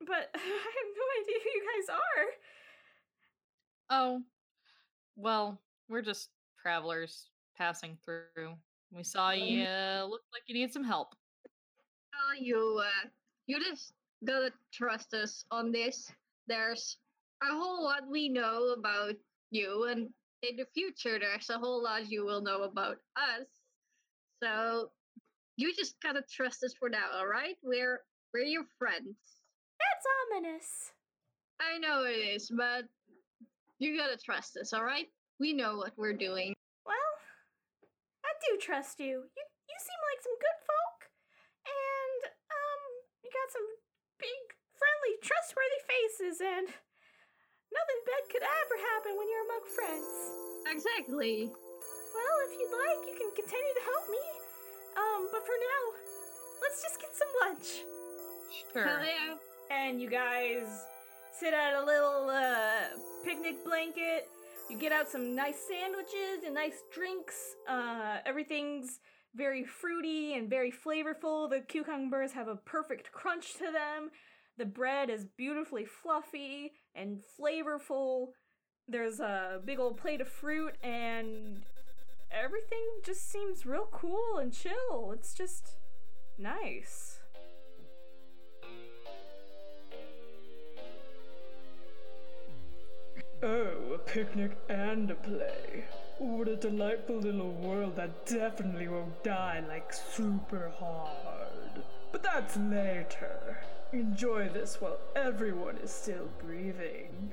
[0.00, 2.26] but I have no idea who you guys are.
[3.90, 4.22] Oh,
[5.16, 6.30] well, we're just
[6.60, 8.54] travelers passing through.
[8.92, 11.14] We saw you uh, looked like you need some help.
[12.14, 13.08] Oh, you, uh,
[13.46, 13.92] you just
[14.26, 16.10] gotta trust us on this.
[16.46, 16.96] There's
[17.42, 19.14] a whole lot we know about
[19.50, 20.08] you, and
[20.42, 23.46] in the future, there's a whole lot you will know about us.
[24.42, 24.90] So
[25.56, 27.56] you just gotta trust us for now, all right?
[27.62, 28.00] We're
[28.32, 29.16] we're your friends.
[29.78, 30.92] That's ominous.
[31.58, 32.86] I know it is, but
[33.78, 35.06] you gotta trust us, all right?
[35.38, 36.54] We know what we're doing.
[36.86, 37.10] Well,
[38.26, 39.22] I do trust you.
[39.22, 40.98] You you seem like some good folk,
[41.66, 42.82] and um,
[43.22, 43.68] you got some
[44.18, 44.42] big,
[44.74, 46.66] friendly, trustworthy faces, and
[47.70, 50.14] nothing bad could ever happen when you're among friends.
[50.74, 51.46] Exactly.
[51.50, 54.24] Well, if you'd like, you can continue to help me.
[54.98, 55.82] Um, but for now,
[56.62, 57.68] let's just get some lunch.
[58.72, 58.82] Sure.
[58.82, 59.38] Hell yeah.
[59.70, 60.86] And you guys
[61.38, 64.28] sit at a little uh, picnic blanket.
[64.68, 67.34] You get out some nice sandwiches and nice drinks.
[67.68, 69.00] Uh, everything's
[69.34, 71.48] very fruity and very flavorful.
[71.48, 74.10] The cucumbers have a perfect crunch to them.
[74.56, 78.28] The bread is beautifully fluffy and flavorful.
[78.88, 81.62] There's a big old plate of fruit, and
[82.32, 85.12] everything just seems real cool and chill.
[85.12, 85.76] It's just
[86.38, 87.17] nice.
[93.40, 95.84] Oh, a picnic and a play.
[96.18, 101.84] What a delightful little world that definitely won't die like super hard.
[102.10, 103.58] But that's later.
[103.92, 107.30] Enjoy this while everyone is still breathing.